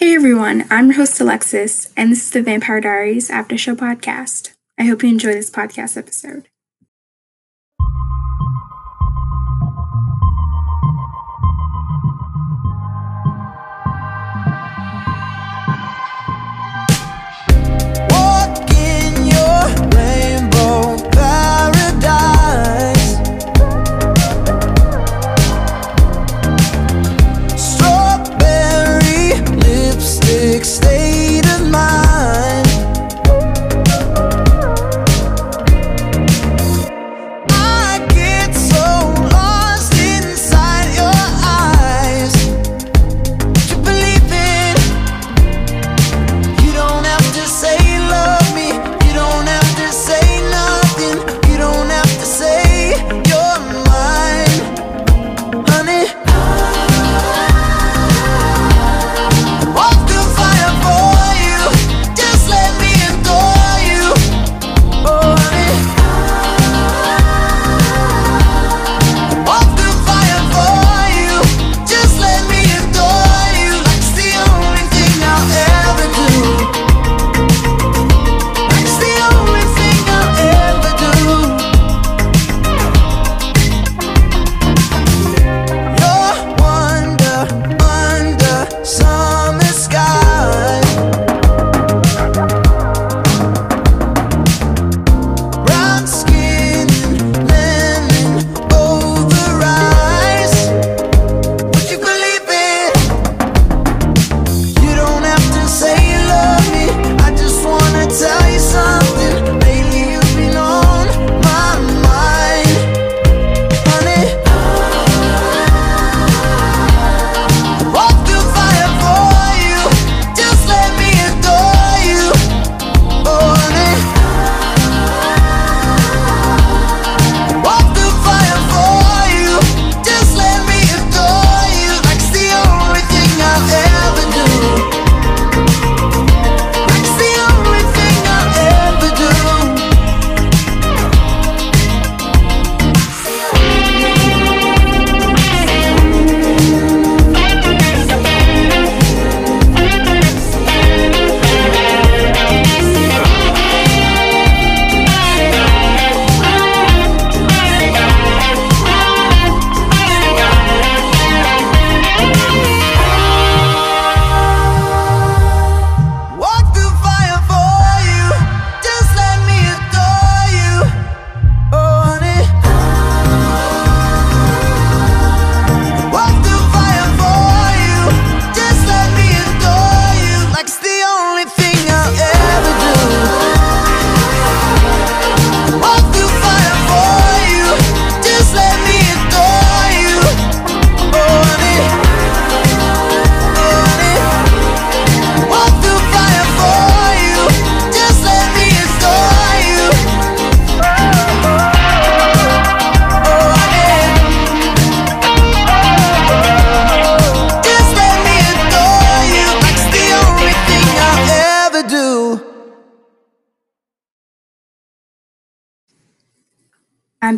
Hey 0.00 0.14
everyone, 0.14 0.64
I'm 0.70 0.86
your 0.86 0.94
host 0.96 1.20
Alexis, 1.20 1.92
and 1.94 2.10
this 2.10 2.22
is 2.22 2.30
the 2.30 2.40
Vampire 2.40 2.80
Diaries 2.80 3.28
After 3.28 3.58
Show 3.58 3.76
podcast. 3.76 4.54
I 4.78 4.84
hope 4.84 5.02
you 5.02 5.10
enjoy 5.10 5.34
this 5.34 5.50
podcast 5.50 5.98
episode. 5.98 6.48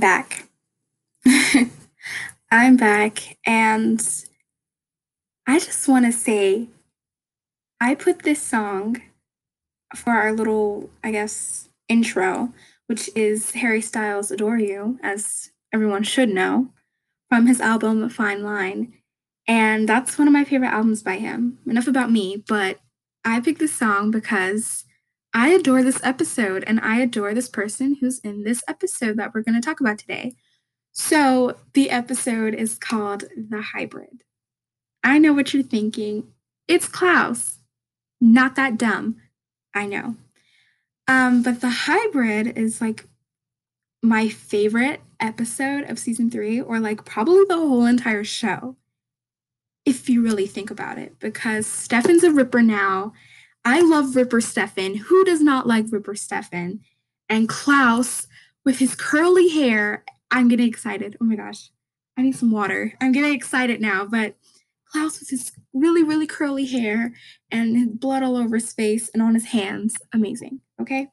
Back. 0.02 0.48
I'm 2.50 2.76
back, 2.76 3.38
and 3.46 4.04
I 5.46 5.60
just 5.60 5.86
want 5.86 6.06
to 6.06 6.12
say 6.12 6.66
I 7.80 7.94
put 7.94 8.24
this 8.24 8.42
song 8.42 9.00
for 9.94 10.10
our 10.10 10.32
little, 10.32 10.90
I 11.04 11.12
guess, 11.12 11.68
intro, 11.88 12.52
which 12.88 13.10
is 13.14 13.52
Harry 13.52 13.80
Styles' 13.80 14.32
Adore 14.32 14.58
You, 14.58 14.98
as 15.04 15.52
everyone 15.72 16.02
should 16.02 16.30
know, 16.30 16.70
from 17.28 17.46
his 17.46 17.60
album 17.60 18.08
Fine 18.08 18.42
Line. 18.42 18.92
And 19.46 19.88
that's 19.88 20.18
one 20.18 20.26
of 20.26 20.34
my 20.34 20.42
favorite 20.42 20.74
albums 20.74 21.04
by 21.04 21.18
him. 21.18 21.58
Enough 21.64 21.86
about 21.86 22.10
me, 22.10 22.42
but 22.48 22.80
I 23.24 23.38
picked 23.38 23.60
this 23.60 23.72
song 23.72 24.10
because 24.10 24.84
I 25.34 25.48
adore 25.50 25.82
this 25.82 26.00
episode 26.02 26.64
and 26.66 26.78
I 26.80 27.00
adore 27.00 27.34
this 27.34 27.48
person 27.48 27.96
who's 28.00 28.18
in 28.20 28.44
this 28.44 28.62
episode 28.68 29.16
that 29.16 29.32
we're 29.32 29.42
going 29.42 29.60
to 29.60 29.66
talk 29.66 29.80
about 29.80 29.98
today. 29.98 30.34
So, 30.92 31.56
the 31.72 31.88
episode 31.88 32.54
is 32.54 32.74
called 32.74 33.24
The 33.36 33.62
Hybrid. 33.62 34.24
I 35.02 35.18
know 35.18 35.32
what 35.32 35.54
you're 35.54 35.62
thinking. 35.62 36.28
It's 36.68 36.86
Klaus. 36.86 37.58
Not 38.20 38.56
that 38.56 38.76
dumb. 38.76 39.16
I 39.74 39.86
know. 39.86 40.16
Um, 41.08 41.42
but 41.42 41.62
The 41.62 41.70
Hybrid 41.70 42.58
is 42.58 42.82
like 42.82 43.06
my 44.02 44.28
favorite 44.28 45.00
episode 45.18 45.88
of 45.88 45.98
season 45.98 46.30
three, 46.30 46.60
or 46.60 46.78
like 46.78 47.04
probably 47.04 47.44
the 47.48 47.56
whole 47.56 47.86
entire 47.86 48.24
show, 48.24 48.76
if 49.86 50.08
you 50.10 50.22
really 50.22 50.46
think 50.46 50.70
about 50.70 50.98
it, 50.98 51.18
because 51.20 51.66
Stefan's 51.66 52.24
a 52.24 52.30
Ripper 52.30 52.62
now. 52.62 53.12
I 53.64 53.80
love 53.80 54.16
Ripper 54.16 54.40
Stefan. 54.40 54.96
Who 54.96 55.24
does 55.24 55.40
not 55.40 55.66
like 55.66 55.86
Ripper 55.90 56.14
Stefan? 56.14 56.80
And 57.28 57.48
Klaus 57.48 58.26
with 58.64 58.78
his 58.78 58.94
curly 58.94 59.48
hair. 59.48 60.04
I'm 60.30 60.48
getting 60.48 60.68
excited. 60.68 61.16
Oh 61.20 61.24
my 61.24 61.36
gosh. 61.36 61.70
I 62.16 62.22
need 62.22 62.36
some 62.36 62.50
water. 62.50 62.94
I'm 63.00 63.12
getting 63.12 63.32
excited 63.32 63.80
now, 63.80 64.04
but 64.04 64.36
Klaus 64.86 65.20
with 65.20 65.30
his 65.30 65.52
really, 65.72 66.02
really 66.02 66.26
curly 66.26 66.66
hair 66.66 67.14
and 67.50 67.76
his 67.76 67.88
blood 67.88 68.22
all 68.22 68.36
over 68.36 68.56
his 68.56 68.72
face 68.72 69.08
and 69.14 69.22
on 69.22 69.34
his 69.34 69.46
hands. 69.46 69.96
Amazing. 70.12 70.60
Okay. 70.80 71.08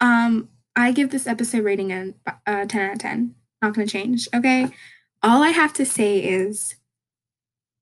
Um, 0.00 0.48
I 0.74 0.92
give 0.92 1.10
this 1.10 1.26
episode 1.26 1.64
rating 1.64 1.92
a, 1.92 2.14
a 2.46 2.66
10 2.66 2.80
out 2.82 2.92
of 2.94 2.98
10. 2.98 3.34
Not 3.62 3.74
going 3.74 3.86
to 3.86 3.92
change. 3.92 4.28
Okay. 4.34 4.68
All 5.22 5.42
I 5.42 5.50
have 5.50 5.72
to 5.74 5.86
say 5.86 6.18
is 6.18 6.74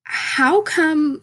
how 0.05 0.61
come 0.62 1.23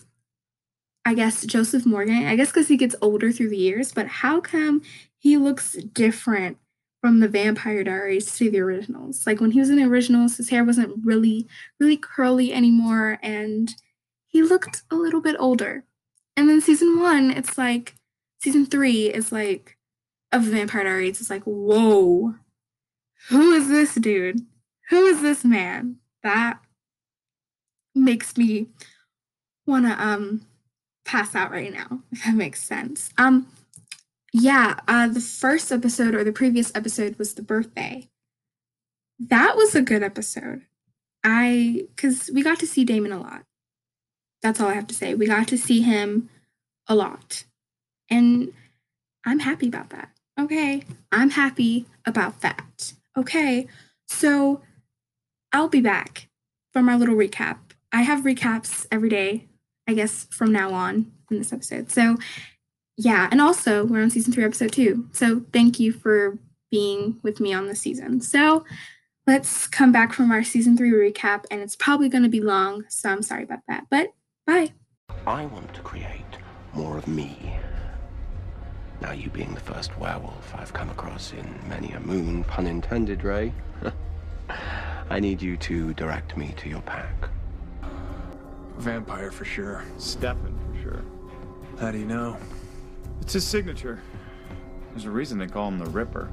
I 1.05 1.13
guess 1.13 1.45
Joseph 1.45 1.85
Morgan. 1.85 2.25
I 2.25 2.35
guess 2.35 2.49
because 2.49 2.67
he 2.67 2.77
gets 2.77 2.95
older 3.01 3.31
through 3.31 3.49
the 3.49 3.57
years, 3.57 3.91
but 3.91 4.07
how 4.07 4.39
come 4.39 4.81
he 5.17 5.37
looks 5.37 5.73
different 5.73 6.57
from 7.01 7.19
the 7.19 7.27
Vampire 7.27 7.83
Diaries 7.83 8.35
to 8.37 8.51
the 8.51 8.59
originals? 8.59 9.25
Like 9.25 9.41
when 9.41 9.51
he 9.51 9.59
was 9.59 9.69
in 9.69 9.77
the 9.77 9.83
originals, 9.85 10.37
his 10.37 10.49
hair 10.49 10.63
wasn't 10.63 11.03
really, 11.03 11.47
really 11.79 11.97
curly 11.97 12.53
anymore, 12.53 13.17
and 13.21 13.73
he 14.27 14.43
looked 14.43 14.83
a 14.91 14.95
little 14.95 15.21
bit 15.21 15.35
older. 15.39 15.85
And 16.37 16.47
then 16.47 16.61
season 16.61 16.99
one, 16.99 17.31
it's 17.31 17.57
like 17.57 17.95
season 18.41 18.65
three 18.65 19.07
is 19.07 19.31
like 19.31 19.77
of 20.31 20.43
Vampire 20.43 20.83
Diaries. 20.83 21.19
It's 21.19 21.29
like, 21.29 21.43
whoa, 21.43 22.35
who 23.29 23.51
is 23.53 23.67
this 23.67 23.95
dude? 23.95 24.45
Who 24.89 25.05
is 25.05 25.21
this 25.21 25.43
man? 25.43 25.97
That 26.23 26.59
makes 27.95 28.37
me 28.37 28.67
want 29.65 29.85
to 29.85 30.01
um 30.01 30.45
pass 31.05 31.35
out 31.35 31.51
right 31.51 31.73
now, 31.73 32.01
if 32.11 32.23
that 32.23 32.35
makes 32.35 32.63
sense. 32.63 33.11
Um, 33.17 33.47
yeah, 34.33 34.79
uh, 34.87 35.07
the 35.07 35.19
first 35.19 35.71
episode 35.71 36.15
or 36.15 36.23
the 36.23 36.31
previous 36.31 36.71
episode 36.73 37.17
was 37.17 37.33
the 37.33 37.41
birthday. 37.41 38.09
That 39.19 39.55
was 39.55 39.75
a 39.75 39.81
good 39.81 40.03
episode. 40.03 40.61
I, 41.23 41.85
because 41.95 42.31
we 42.33 42.41
got 42.41 42.59
to 42.59 42.67
see 42.67 42.83
Damon 42.83 43.11
a 43.11 43.19
lot. 43.19 43.43
That's 44.41 44.59
all 44.59 44.69
I 44.69 44.73
have 44.73 44.87
to 44.87 44.95
say. 44.95 45.13
We 45.13 45.27
got 45.27 45.47
to 45.49 45.57
see 45.57 45.81
him 45.81 46.29
a 46.87 46.95
lot. 46.95 47.43
And 48.09 48.51
I'm 49.25 49.39
happy 49.39 49.67
about 49.67 49.91
that. 49.91 50.09
Okay. 50.39 50.83
I'm 51.11 51.29
happy 51.29 51.85
about 52.05 52.41
that. 52.41 52.93
Okay. 53.15 53.67
So 54.07 54.61
I'll 55.53 55.67
be 55.67 55.81
back 55.81 56.27
from 56.73 56.89
our 56.89 56.97
little 56.97 57.15
recap. 57.15 57.57
I 57.91 58.01
have 58.01 58.21
recaps 58.21 58.87
every 58.91 59.09
day 59.09 59.45
I 59.87 59.93
guess, 59.93 60.25
from 60.31 60.51
now 60.51 60.73
on 60.73 61.11
in 61.29 61.37
this 61.37 61.53
episode. 61.53 61.91
So, 61.91 62.17
yeah. 62.97 63.27
And 63.31 63.41
also, 63.41 63.85
we're 63.85 64.01
on 64.01 64.09
season 64.09 64.33
three, 64.33 64.43
episode 64.43 64.71
two. 64.71 65.07
So, 65.11 65.43
thank 65.53 65.79
you 65.79 65.91
for 65.91 66.37
being 66.69 67.19
with 67.23 67.39
me 67.39 67.53
on 67.53 67.67
this 67.67 67.79
season. 67.79 68.21
So, 68.21 68.63
let's 69.27 69.67
come 69.67 69.91
back 69.91 70.13
from 70.13 70.31
our 70.31 70.43
season 70.43 70.77
three 70.77 70.91
recap. 70.91 71.45
And 71.49 71.61
it's 71.61 71.75
probably 71.75 72.09
going 72.09 72.23
to 72.23 72.29
be 72.29 72.41
long. 72.41 72.85
So, 72.89 73.09
I'm 73.09 73.23
sorry 73.23 73.43
about 73.43 73.61
that. 73.67 73.85
But 73.89 74.13
bye. 74.45 74.71
I 75.25 75.45
want 75.45 75.73
to 75.73 75.81
create 75.81 76.37
more 76.73 76.97
of 76.97 77.07
me. 77.07 77.55
Now, 79.01 79.11
you 79.11 79.29
being 79.29 79.53
the 79.53 79.59
first 79.59 79.97
werewolf 79.97 80.53
I've 80.55 80.73
come 80.73 80.91
across 80.91 81.33
in 81.33 81.59
many 81.67 81.91
a 81.93 81.99
moon, 81.99 82.43
pun 82.43 82.67
intended, 82.67 83.23
Ray. 83.23 83.51
I 85.09 85.19
need 85.19 85.41
you 85.41 85.57
to 85.57 85.93
direct 85.95 86.37
me 86.37 86.53
to 86.57 86.69
your 86.69 86.81
pack. 86.81 87.29
Vampire 88.77 89.31
for 89.31 89.45
sure. 89.45 89.83
Stefan, 89.97 90.57
for 90.67 90.81
sure. 90.81 91.01
How 91.79 91.91
do 91.91 91.97
you 91.97 92.05
know? 92.05 92.37
It's 93.21 93.33
his 93.33 93.45
signature. 93.45 94.01
There's 94.91 95.05
a 95.05 95.11
reason 95.11 95.37
they 95.37 95.47
call 95.47 95.67
him 95.67 95.79
the 95.79 95.85
Ripper. 95.85 96.29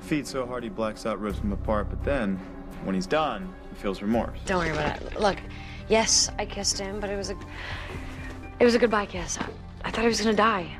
Feeds 0.00 0.30
so 0.30 0.46
hard 0.46 0.62
he 0.64 0.68
blacks 0.68 1.06
out, 1.06 1.20
rips 1.20 1.38
him 1.38 1.52
apart, 1.52 1.88
but 1.88 2.02
then, 2.04 2.36
when 2.84 2.94
he's 2.94 3.06
done, 3.06 3.52
he 3.70 3.76
feels 3.76 4.02
remorse. 4.02 4.38
Don't 4.44 4.58
worry 4.58 4.70
about 4.70 5.00
it. 5.00 5.18
Look, 5.20 5.38
yes, 5.88 6.30
I 6.38 6.46
kissed 6.46 6.78
him, 6.78 7.00
but 7.00 7.10
it 7.10 7.16
was 7.16 7.30
a, 7.30 7.36
it 8.60 8.64
was 8.64 8.74
a 8.74 8.78
goodbye 8.78 9.06
kiss. 9.06 9.38
I, 9.38 9.48
I 9.84 9.90
thought 9.90 10.02
he 10.02 10.08
was 10.08 10.20
gonna 10.20 10.34
die. 10.34 10.70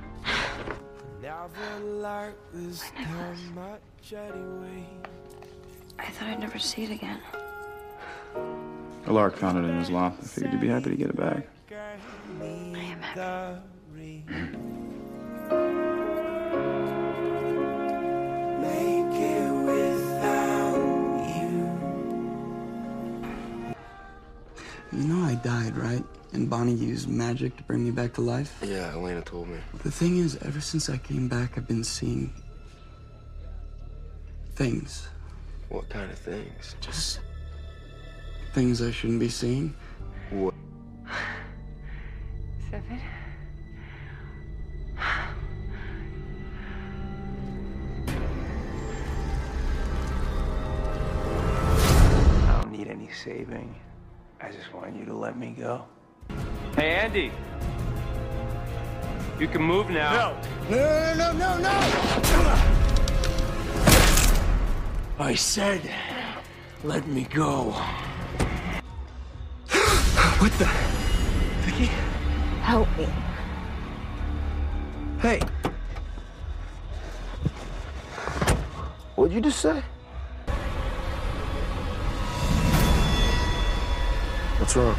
I 5.99 6.11
thought 6.11 6.29
I'd 6.29 6.41
never 6.41 6.59
see 6.59 6.85
it 6.85 6.91
again. 6.91 7.21
Alaric 9.07 9.37
found 9.37 9.59
it 9.59 9.69
in 9.69 9.79
his 9.79 9.91
loft. 9.91 10.23
I 10.23 10.27
figured 10.27 10.53
you'd 10.53 10.61
be 10.61 10.69
happy 10.69 10.91
to 10.91 10.97
get 10.97 11.11
it 11.11 11.17
back. 11.17 11.47
I 11.71 12.45
am 12.45 13.03
happy. 13.03 14.25
You 24.93 25.03
know 25.09 25.25
I 25.27 25.35
died, 25.35 25.77
right? 25.77 26.05
And 26.33 26.49
Bonnie 26.49 26.73
used 26.73 27.09
magic 27.09 27.57
to 27.57 27.63
bring 27.65 27.85
me 27.85 27.91
back 27.91 28.13
to 28.15 28.21
life? 28.21 28.57
Yeah, 28.65 28.93
Elena 28.93 29.23
told 29.23 29.49
me. 29.49 29.59
The 29.83 29.91
thing 29.91 30.19
is, 30.19 30.37
ever 30.43 30.61
since 30.61 30.89
I 30.89 30.97
came 30.99 31.29
back, 31.29 31.59
I've 31.59 31.67
been 31.67 31.85
seeing 31.85 32.33
things. 34.55 35.09
What 35.69 35.89
kind 35.89 36.11
of 36.11 36.19
things? 36.19 36.77
Just 36.81 37.19
things 38.55 38.81
I 38.81 38.93
shouldn't 38.93 39.19
be 39.19 39.29
seeing. 39.29 39.75
What? 40.31 40.55
Stefan? 42.69 43.01
I 44.97 45.35
don't 52.61 52.71
need 52.71 52.87
any 52.87 53.11
saving. 53.25 53.75
I 54.41 54.53
just 54.53 54.73
want 54.73 54.95
you 54.97 55.05
to 55.07 55.15
let 55.15 55.37
me 55.37 55.57
go. 55.59 55.85
Hey, 56.77 56.95
Andie. 56.95 57.33
You 59.41 59.49
can 59.49 59.63
move 59.63 59.91
now. 59.91 60.37
No, 60.71 61.15
no, 61.17 61.33
no, 61.33 61.59
no, 61.59 61.59
no! 61.59 62.55
I 65.19 65.35
said, 65.35 65.91
let 66.85 67.05
me 67.09 67.25
go. 67.25 67.75
What 70.45 70.53
the? 70.59 70.67
Vicki? 71.63 71.87
Help 72.61 72.87
me. 72.99 73.09
Hey. 75.19 75.41
What'd 79.17 79.33
you 79.33 79.41
just 79.41 79.59
say? 79.61 79.83
What's 84.59 84.77
wrong? 84.77 84.95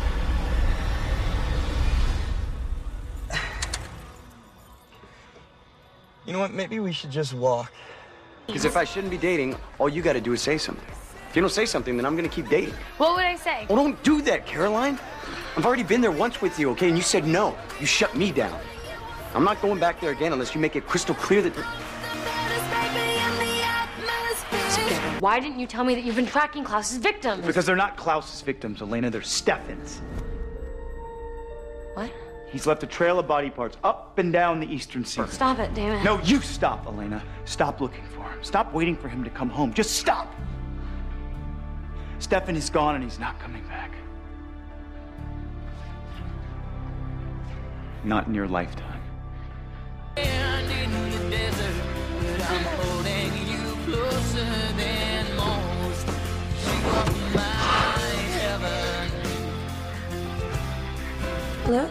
You 6.25 6.33
know 6.33 6.39
what? 6.39 6.53
Maybe 6.53 6.79
we 6.79 6.91
should 6.91 7.11
just 7.11 7.35
walk. 7.35 7.71
Because 8.47 8.65
if 8.65 8.75
I 8.75 8.83
shouldn't 8.83 9.11
be 9.11 9.19
dating, 9.19 9.55
all 9.77 9.89
you 9.89 10.01
gotta 10.01 10.21
do 10.21 10.33
is 10.33 10.41
say 10.41 10.57
something. 10.57 10.94
If 11.35 11.39
you 11.39 11.41
don't 11.41 11.51
say 11.51 11.65
something, 11.65 11.97
then 11.97 12.05
I'm 12.05 12.15
gonna 12.15 12.29
keep 12.29 12.47
dating. 12.47 12.73
What 12.95 13.17
would 13.17 13.25
I 13.25 13.35
say? 13.35 13.65
Well, 13.67 13.75
don't 13.75 14.01
do 14.03 14.21
that, 14.21 14.45
Caroline. 14.45 14.97
I've 15.57 15.65
already 15.65 15.83
been 15.83 15.99
there 15.99 16.09
once 16.09 16.41
with 16.41 16.57
you, 16.57 16.69
okay? 16.69 16.87
And 16.87 16.95
you 16.95 17.03
said 17.03 17.27
no. 17.27 17.57
You 17.77 17.85
shut 17.85 18.15
me 18.15 18.31
down. 18.31 18.57
I'm 19.33 19.43
not 19.43 19.61
going 19.61 19.77
back 19.77 19.99
there 19.99 20.11
again 20.11 20.31
unless 20.31 20.55
you 20.55 20.61
make 20.61 20.77
it 20.77 20.87
crystal 20.87 21.13
clear 21.13 21.41
that. 21.41 21.51
Why 25.19 25.41
didn't 25.41 25.59
you 25.59 25.67
tell 25.67 25.83
me 25.83 25.93
that 25.95 26.05
you've 26.05 26.15
been 26.15 26.25
tracking 26.25 26.63
Klaus's 26.63 26.99
victims? 26.99 27.45
Because 27.45 27.65
they're 27.65 27.75
not 27.75 27.97
Klaus's 27.97 28.41
victims, 28.41 28.81
Elena. 28.81 29.09
They're 29.09 29.21
Stefan's. 29.21 29.99
What? 31.95 32.13
He's 32.49 32.65
left 32.65 32.81
a 32.83 32.87
trail 32.87 33.19
of 33.19 33.27
body 33.27 33.49
parts 33.49 33.75
up 33.83 34.17
and 34.19 34.31
down 34.31 34.61
the 34.61 34.73
eastern 34.73 35.03
seaboard. 35.03 35.33
Stop 35.33 35.59
it, 35.59 35.73
damn 35.73 35.97
it. 35.99 36.03
No, 36.05 36.17
you 36.21 36.39
stop, 36.39 36.85
Elena. 36.87 37.21
Stop 37.43 37.81
looking 37.81 38.05
for 38.05 38.23
him. 38.23 38.41
Stop 38.41 38.73
waiting 38.73 38.95
for 38.95 39.09
him 39.09 39.21
to 39.25 39.29
come 39.29 39.49
home. 39.49 39.73
Just 39.73 39.97
stop. 39.97 40.33
Stefan 42.19 42.55
is 42.55 42.69
gone 42.69 42.95
and 42.95 43.03
he's 43.03 43.19
not 43.19 43.39
coming 43.39 43.63
back. 43.63 43.91
Not 48.03 48.27
in 48.27 48.33
your 48.33 48.47
lifetime. 48.47 49.01
Hello? 61.65 61.89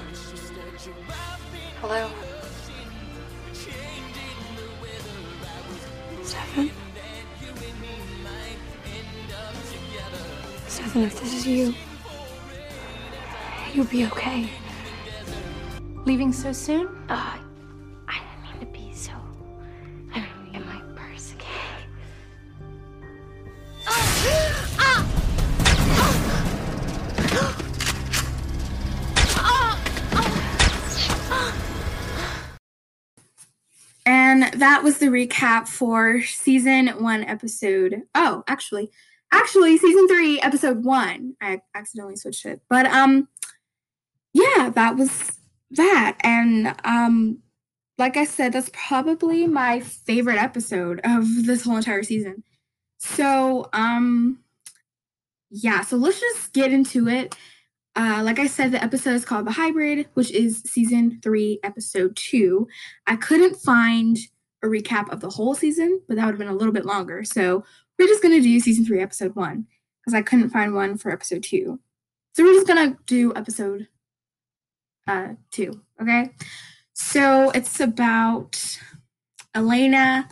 Hello? 1.81 2.24
Stefan, 10.94 11.08
if 11.08 11.20
this 11.20 11.34
is 11.34 11.44
you, 11.44 11.74
you'll 13.72 13.84
be 13.86 14.06
okay. 14.06 14.48
Leaving 16.04 16.32
so 16.32 16.52
soon? 16.52 16.86
Uh, 17.08 17.36
I 18.06 18.20
didn't 18.20 18.42
mean 18.44 18.60
to 18.60 18.66
be 18.66 18.94
so. 18.94 19.10
I 20.12 20.20
mean, 20.20 20.52
get 20.52 20.64
my 20.64 20.80
purse, 20.94 21.34
okay? 21.34 21.50
And 34.06 34.42
that 34.60 34.84
was 34.84 34.98
the 34.98 35.06
recap 35.06 35.66
for 35.66 36.20
season 36.22 36.88
one, 37.02 37.24
episode. 37.24 38.02
Oh, 38.14 38.44
actually, 38.46 38.90
actually, 39.34 39.76
season 39.78 40.08
three, 40.08 40.40
episode 40.40 40.84
one. 40.84 41.34
I 41.40 41.60
accidentally 41.74 42.16
switched 42.16 42.46
it, 42.46 42.60
but 42.68 42.86
um, 42.86 43.28
yeah, 44.32 44.70
that 44.74 44.96
was 44.96 45.38
that 45.70 46.18
and 46.22 46.72
um 46.84 47.38
like 47.98 48.16
I 48.16 48.24
said, 48.24 48.52
that's 48.52 48.70
probably 48.72 49.46
my 49.46 49.80
favorite 49.80 50.42
episode 50.42 51.00
of 51.04 51.24
this 51.46 51.64
whole 51.64 51.76
entire 51.76 52.02
season. 52.02 52.42
So, 52.98 53.68
um, 53.72 54.40
yeah, 55.50 55.82
so 55.82 55.96
let's 55.96 56.20
just 56.20 56.52
get 56.52 56.72
into 56.72 57.08
it. 57.08 57.36
Uh, 57.94 58.22
like 58.24 58.40
I 58.40 58.48
said, 58.48 58.72
the 58.72 58.82
episode 58.82 59.14
is 59.14 59.24
called 59.24 59.46
The 59.46 59.52
Hybrid, 59.52 60.08
which 60.14 60.32
is 60.32 60.62
season 60.62 61.20
three, 61.22 61.60
episode 61.62 62.16
two. 62.16 62.66
I 63.06 63.14
couldn't 63.14 63.56
find 63.56 64.18
a 64.64 64.66
recap 64.66 65.12
of 65.12 65.20
the 65.20 65.30
whole 65.30 65.54
season, 65.54 66.00
but 66.08 66.16
that 66.16 66.24
would 66.24 66.32
have 66.32 66.38
been 66.38 66.48
a 66.48 66.54
little 66.54 66.72
bit 66.72 66.86
longer. 66.86 67.22
So 67.22 67.64
we're 67.98 68.08
just 68.08 68.22
going 68.22 68.34
to 68.34 68.42
do 68.42 68.60
season 68.60 68.84
three, 68.84 69.00
episode 69.00 69.34
one, 69.36 69.66
because 70.00 70.14
I 70.14 70.22
couldn't 70.22 70.50
find 70.50 70.74
one 70.74 70.98
for 70.98 71.10
episode 71.10 71.42
two. 71.42 71.80
So 72.34 72.42
we're 72.42 72.54
just 72.54 72.66
going 72.66 72.92
to 72.92 72.98
do 73.06 73.32
episode 73.34 73.88
uh, 75.06 75.34
two, 75.50 75.80
okay? 76.00 76.30
So 76.92 77.50
it's 77.50 77.80
about 77.80 78.78
Elena 79.54 80.28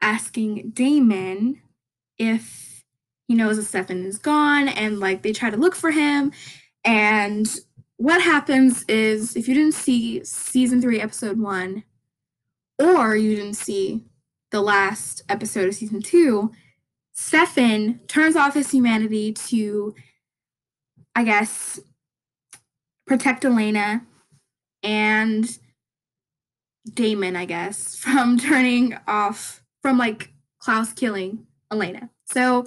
asking 0.00 0.70
Damon 0.70 1.60
if 2.18 2.84
he 3.28 3.34
knows 3.34 3.56
that 3.56 3.64
Stefan 3.64 4.04
is 4.04 4.18
gone 4.18 4.68
and 4.68 5.00
like 5.00 5.22
they 5.22 5.32
try 5.32 5.50
to 5.50 5.56
look 5.56 5.74
for 5.74 5.90
him. 5.90 6.32
And 6.84 7.48
what 7.96 8.20
happens 8.20 8.84
is 8.88 9.36
if 9.36 9.46
you 9.46 9.54
didn't 9.54 9.74
see 9.74 10.24
season 10.24 10.80
three, 10.80 11.00
episode 11.00 11.38
one, 11.38 11.84
or 12.78 13.16
you 13.16 13.36
didn't 13.36 13.54
see 13.54 14.04
the 14.50 14.60
last 14.60 15.22
episode 15.28 15.68
of 15.68 15.74
season 15.74 16.02
two, 16.02 16.50
Stefan 17.12 18.00
turns 18.08 18.36
off 18.36 18.54
his 18.54 18.70
humanity 18.70 19.32
to, 19.32 19.94
I 21.14 21.24
guess, 21.24 21.78
protect 23.06 23.44
Elena 23.44 24.02
and 24.82 25.58
Damon, 26.92 27.36
I 27.36 27.44
guess, 27.44 27.96
from 27.98 28.38
turning 28.38 28.96
off 29.06 29.62
from 29.82 29.98
like 29.98 30.32
Klaus 30.58 30.92
killing 30.92 31.46
Elena. 31.70 32.10
So, 32.26 32.66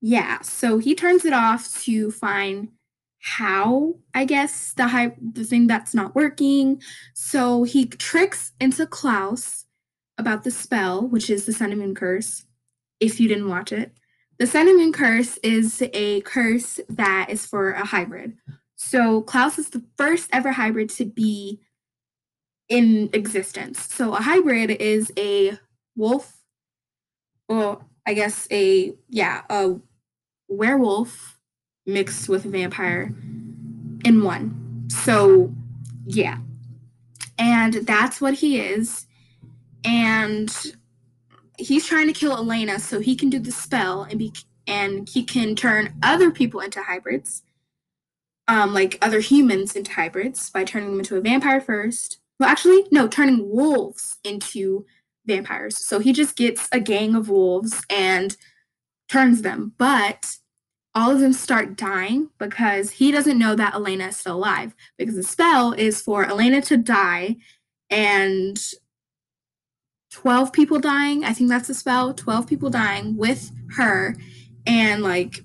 yeah, 0.00 0.40
so 0.40 0.78
he 0.78 0.94
turns 0.94 1.24
it 1.24 1.32
off 1.32 1.82
to 1.82 2.10
find 2.10 2.68
how, 3.20 3.94
I 4.14 4.24
guess, 4.24 4.72
the 4.72 4.88
hype 4.88 5.16
the 5.20 5.44
thing 5.44 5.66
that's 5.68 5.94
not 5.94 6.14
working. 6.14 6.82
So 7.14 7.62
he 7.62 7.86
tricks 7.86 8.52
into 8.60 8.86
Klaus 8.86 9.66
about 10.18 10.42
the 10.42 10.50
spell, 10.50 11.06
which 11.06 11.30
is 11.30 11.46
the 11.46 11.52
Sun 11.52 11.70
and 11.70 11.80
Moon 11.80 11.94
curse. 11.94 12.44
If 13.02 13.18
you 13.18 13.28
didn't 13.28 13.48
watch 13.48 13.72
it, 13.72 13.92
the 14.38 14.46
Sun 14.46 14.68
and 14.68 14.78
Moon 14.78 14.92
curse 14.92 15.38
is 15.42 15.82
a 15.92 16.20
curse 16.20 16.78
that 16.88 17.26
is 17.30 17.44
for 17.44 17.72
a 17.72 17.84
hybrid. 17.84 18.36
So 18.76 19.22
Klaus 19.22 19.58
is 19.58 19.70
the 19.70 19.82
first 19.98 20.28
ever 20.32 20.52
hybrid 20.52 20.88
to 20.90 21.04
be 21.04 21.60
in 22.68 23.10
existence. 23.12 23.92
So 23.92 24.14
a 24.14 24.20
hybrid 24.22 24.70
is 24.70 25.12
a 25.18 25.58
wolf, 25.96 26.42
or 27.48 27.84
I 28.06 28.14
guess 28.14 28.46
a 28.52 28.94
yeah, 29.08 29.42
a 29.50 29.80
werewolf 30.48 31.40
mixed 31.84 32.28
with 32.28 32.44
a 32.44 32.48
vampire 32.48 33.14
in 34.04 34.22
one. 34.22 34.86
So 34.88 35.52
yeah. 36.06 36.38
And 37.36 37.74
that's 37.74 38.20
what 38.20 38.34
he 38.34 38.60
is. 38.60 39.06
And 39.84 40.54
he's 41.62 41.86
trying 41.86 42.06
to 42.06 42.12
kill 42.12 42.36
Elena 42.36 42.78
so 42.78 43.00
he 43.00 43.16
can 43.16 43.30
do 43.30 43.38
the 43.38 43.52
spell 43.52 44.02
and 44.02 44.18
be 44.18 44.32
and 44.66 45.08
he 45.08 45.24
can 45.24 45.56
turn 45.56 45.94
other 46.02 46.30
people 46.30 46.60
into 46.60 46.82
hybrids. 46.82 47.42
Um, 48.48 48.74
like 48.74 48.98
other 49.00 49.20
humans 49.20 49.76
into 49.76 49.92
hybrids 49.92 50.50
by 50.50 50.64
turning 50.64 50.90
them 50.90 50.98
into 50.98 51.16
a 51.16 51.20
vampire 51.20 51.60
first, 51.60 52.18
well, 52.38 52.48
actually, 52.48 52.84
no, 52.90 53.06
turning 53.06 53.48
wolves 53.48 54.18
into 54.24 54.84
vampires. 55.26 55.78
So 55.78 56.00
he 56.00 56.12
just 56.12 56.36
gets 56.36 56.68
a 56.72 56.80
gang 56.80 57.14
of 57.14 57.28
wolves 57.28 57.84
and 57.88 58.36
turns 59.08 59.42
them. 59.42 59.74
But 59.78 60.38
all 60.94 61.12
of 61.12 61.20
them 61.20 61.32
start 61.32 61.76
dying 61.76 62.30
because 62.38 62.90
he 62.90 63.12
doesn't 63.12 63.38
know 63.38 63.54
that 63.54 63.74
Elena 63.74 64.08
is 64.08 64.16
still 64.16 64.36
alive. 64.36 64.74
Because 64.98 65.14
the 65.14 65.22
spell 65.22 65.72
is 65.72 66.00
for 66.00 66.24
Elena 66.24 66.60
to 66.62 66.76
die 66.76 67.36
and 67.90 68.60
12 70.12 70.52
people 70.52 70.78
dying. 70.78 71.24
I 71.24 71.32
think 71.32 71.48
that's 71.48 71.68
the 71.68 71.74
spell. 71.74 72.14
12 72.14 72.46
people 72.46 72.70
dying 72.70 73.16
with 73.16 73.50
her. 73.76 74.16
And 74.66 75.02
like, 75.02 75.42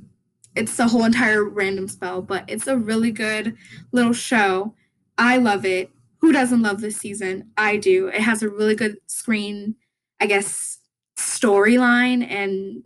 it's 0.56 0.76
the 0.76 0.88
whole 0.88 1.06
entire 1.06 1.44
random 1.44 1.88
spell, 1.88 2.22
but 2.22 2.44
it's 2.48 2.68
a 2.68 2.78
really 2.78 3.12
good 3.12 3.56
little 3.92 4.14
show. 4.14 4.74
I 5.18 5.38
love 5.38 5.66
it 5.66 5.92
who 6.20 6.32
doesn't 6.32 6.62
love 6.62 6.82
this 6.82 6.98
season? 6.98 7.52
I 7.58 7.78
do. 7.78 8.08
It 8.08 8.22
has 8.22 8.42
a 8.42 8.50
really 8.50 8.76
good 8.76 8.98
screen, 9.08 9.76
I 10.20 10.26
guess, 10.26 10.80
storyline 11.18 12.30
and 12.30 12.84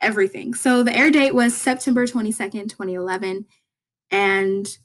everything. 0.00 0.54
So 0.54 0.82
the 0.82 0.96
air 0.96 1.10
date 1.10 1.34
was 1.34 1.56
September 1.56 2.06
22nd, 2.06 2.68
2011. 2.68 3.46
And 4.10 4.78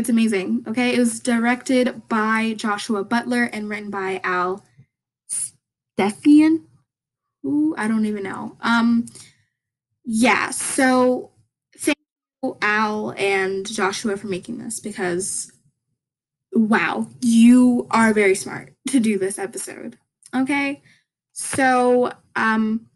it's 0.00 0.08
amazing. 0.08 0.64
Okay. 0.66 0.94
It 0.94 0.98
was 0.98 1.20
directed 1.20 2.08
by 2.08 2.54
Joshua 2.56 3.04
Butler 3.04 3.44
and 3.44 3.68
written 3.68 3.90
by 3.90 4.20
Al 4.24 4.64
Stephan. 5.28 6.66
Who 7.42 7.74
I 7.78 7.86
don't 7.86 8.06
even 8.06 8.24
know. 8.24 8.56
Um 8.60 9.06
yeah, 10.04 10.50
so 10.50 11.30
thank 11.76 11.98
you, 12.42 12.56
Al 12.60 13.14
and 13.16 13.66
Joshua 13.66 14.16
for 14.16 14.26
making 14.26 14.58
this 14.58 14.80
because 14.80 15.52
wow, 16.52 17.06
you 17.20 17.86
are 17.90 18.12
very 18.12 18.34
smart 18.34 18.74
to 18.88 19.00
do 19.00 19.18
this 19.18 19.38
episode. 19.38 19.96
Okay. 20.34 20.82
So, 21.32 22.12
um, 22.36 22.89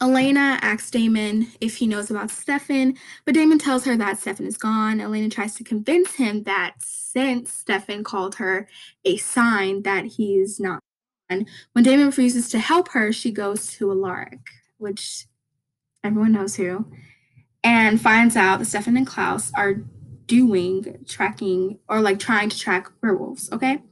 Elena 0.00 0.58
asks 0.62 0.90
Damon 0.90 1.48
if 1.60 1.76
he 1.76 1.86
knows 1.86 2.10
about 2.10 2.30
Stefan, 2.30 2.96
but 3.24 3.34
Damon 3.34 3.58
tells 3.58 3.84
her 3.84 3.96
that 3.96 4.18
Stefan 4.18 4.46
is 4.46 4.58
gone. 4.58 5.00
Elena 5.00 5.28
tries 5.28 5.54
to 5.54 5.64
convince 5.64 6.14
him 6.14 6.42
that 6.42 6.74
since 6.78 7.52
Stefan 7.52 8.04
called 8.04 8.34
her 8.36 8.68
a 9.04 9.16
sign 9.16 9.82
that 9.82 10.04
he's 10.04 10.60
not 10.60 10.80
gone, 11.30 11.46
when 11.72 11.84
Damon 11.84 12.06
refuses 12.06 12.48
to 12.50 12.58
help 12.58 12.88
her, 12.88 13.12
she 13.12 13.30
goes 13.30 13.68
to 13.72 13.90
Alaric, 13.90 14.40
which 14.78 15.26
everyone 16.04 16.32
knows 16.32 16.56
who, 16.56 16.86
and 17.64 18.00
finds 18.00 18.36
out 18.36 18.58
that 18.58 18.66
Stefan 18.66 18.96
and 18.96 19.06
Klaus 19.06 19.50
are 19.56 19.74
doing 20.26 21.04
tracking 21.06 21.78
or 21.88 22.00
like 22.00 22.18
trying 22.18 22.50
to 22.50 22.58
track 22.58 22.90
werewolves, 23.02 23.50
okay? 23.52 23.82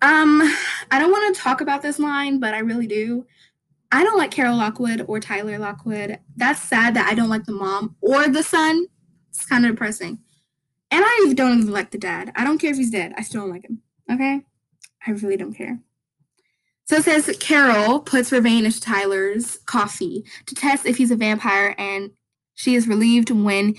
Um, 0.00 0.42
I 0.90 0.98
don't 0.98 1.10
want 1.10 1.34
to 1.34 1.40
talk 1.40 1.60
about 1.60 1.82
this 1.82 1.98
line, 1.98 2.38
but 2.38 2.54
I 2.54 2.58
really 2.58 2.86
do. 2.86 3.26
I 3.90 4.04
don't 4.04 4.18
like 4.18 4.30
Carol 4.30 4.56
Lockwood 4.56 5.04
or 5.08 5.18
Tyler 5.18 5.58
Lockwood. 5.58 6.18
That's 6.36 6.60
sad 6.60 6.94
that 6.94 7.08
I 7.08 7.14
don't 7.14 7.30
like 7.30 7.44
the 7.44 7.52
mom 7.52 7.96
or 8.00 8.28
the 8.28 8.42
son. 8.42 8.86
It's 9.30 9.46
kind 9.46 9.64
of 9.64 9.72
depressing. 9.72 10.18
And 10.90 11.04
I 11.04 11.32
don't 11.34 11.58
even 11.60 11.72
like 11.72 11.90
the 11.90 11.98
dad. 11.98 12.32
I 12.34 12.44
don't 12.44 12.58
care 12.58 12.70
if 12.70 12.76
he's 12.76 12.90
dead. 12.90 13.14
I 13.16 13.22
still 13.22 13.42
don't 13.42 13.50
like 13.50 13.64
him. 13.64 13.82
Okay? 14.10 14.42
I 15.06 15.10
really 15.10 15.36
don't 15.36 15.54
care. 15.54 15.80
So 16.84 16.96
it 16.96 17.04
says 17.04 17.36
Carol 17.38 18.00
puts 18.00 18.30
Vervain 18.30 18.64
into 18.64 18.80
Tyler's 18.80 19.58
coffee 19.66 20.24
to 20.46 20.54
test 20.54 20.86
if 20.86 20.96
he's 20.96 21.10
a 21.10 21.16
vampire, 21.16 21.74
and 21.76 22.12
she 22.54 22.74
is 22.74 22.88
relieved 22.88 23.30
when 23.30 23.74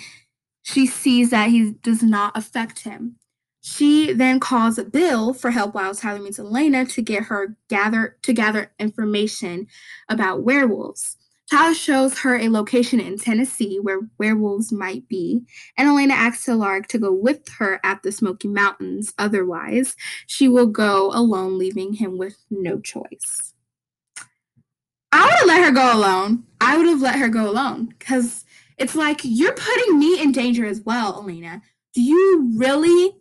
she 0.62 0.86
sees 0.86 1.32
that 1.32 1.50
he 1.50 1.72
does 1.82 2.04
not 2.04 2.38
affect 2.38 2.84
him. 2.84 3.16
She 3.62 4.14
then 4.14 4.40
calls 4.40 4.80
Bill 4.80 5.34
for 5.34 5.52
help 5.52 5.76
while 5.76 5.94
Tyler 5.94 6.22
meets 6.22 6.40
Elena 6.40 6.86
to 6.86 7.02
get 7.02 7.24
her 7.24 7.58
gather 7.68 8.18
to 8.22 8.34
gather 8.34 8.72
information 8.80 9.68
about 10.08 10.44
werewolves. 10.44 11.18
Tyler 11.50 11.74
shows 11.74 12.20
her 12.20 12.38
a 12.38 12.48
location 12.48 13.00
in 13.00 13.18
Tennessee 13.18 13.80
where 13.80 14.02
werewolves 14.20 14.72
might 14.72 15.08
be, 15.10 15.42
and 15.78 15.90
Elena 15.90 16.14
asks 16.14 16.48
Alaric 16.48 16.88
to 16.90 17.00
go 17.00 17.12
with 17.12 17.50
her 17.58 17.80
at 17.84 18.04
the 18.04 18.12
Smoky 18.12 18.48
Mountains. 18.48 19.14
Otherwise, 19.18 19.96
she 20.28 20.48
will 20.48 20.68
go 20.68 21.12
alone, 21.12 21.58
leaving 21.58 21.94
him 21.94 22.20
with 22.20 22.38
no 22.52 22.80
choice. 22.80 23.56
I 25.12 25.26
would 25.26 25.34
have 25.34 25.48
let 25.48 25.64
her 25.64 25.72
go 25.72 25.98
alone. 25.98 26.44
I 26.62 26.78
would 26.78 26.86
have 26.86 27.02
let 27.02 27.18
her 27.18 27.30
go 27.30 27.50
alone 27.50 27.88
because 27.98 28.46
it's 28.78 28.96
like 28.96 29.22
you're 29.24 29.54
putting 29.54 29.98
me 29.98 30.22
in 30.22 30.32
danger 30.32 30.66
as 30.66 30.82
well, 30.82 31.20
Elena. 31.20 31.64
Do 31.96 32.02
you 32.04 32.52
really 32.56 33.16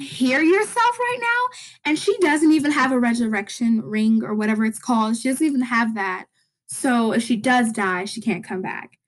hear 0.00 0.42
yourself 0.42 0.98
right 0.98 1.18
now? 1.20 1.56
And 1.84 1.98
she 1.98 2.16
doesn't 2.18 2.52
even 2.52 2.70
have 2.72 2.92
a 2.92 2.98
resurrection 2.98 3.82
ring 3.82 4.24
or 4.24 4.34
whatever 4.34 4.64
it's 4.64 4.78
called. 4.78 5.16
She 5.16 5.28
doesn't 5.28 5.46
even 5.46 5.62
have 5.62 5.94
that. 5.94 6.26
So 6.66 7.12
if 7.12 7.22
she 7.22 7.36
does 7.36 7.72
die, 7.72 8.04
she 8.04 8.20
can't 8.20 8.44
come 8.44 8.62
back. 8.62 8.98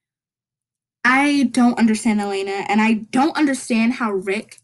I 1.04 1.50
don't 1.52 1.78
understand 1.78 2.20
Elena, 2.20 2.64
and 2.68 2.80
I 2.80 2.94
don't 3.10 3.36
understand 3.36 3.94
how 3.94 4.12
Rick 4.12 4.58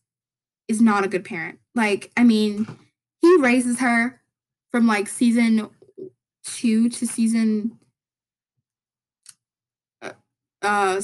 is 0.68 0.80
not 0.80 1.04
a 1.04 1.08
good 1.08 1.24
parent. 1.24 1.58
Like, 1.74 2.12
I 2.16 2.22
mean, 2.22 2.66
he 3.20 3.36
raises 3.36 3.80
her 3.80 4.20
from 4.70 4.86
like 4.86 5.08
season 5.08 5.68
two 6.44 6.88
to 6.88 7.06
season 7.06 7.78
uh 10.62 11.00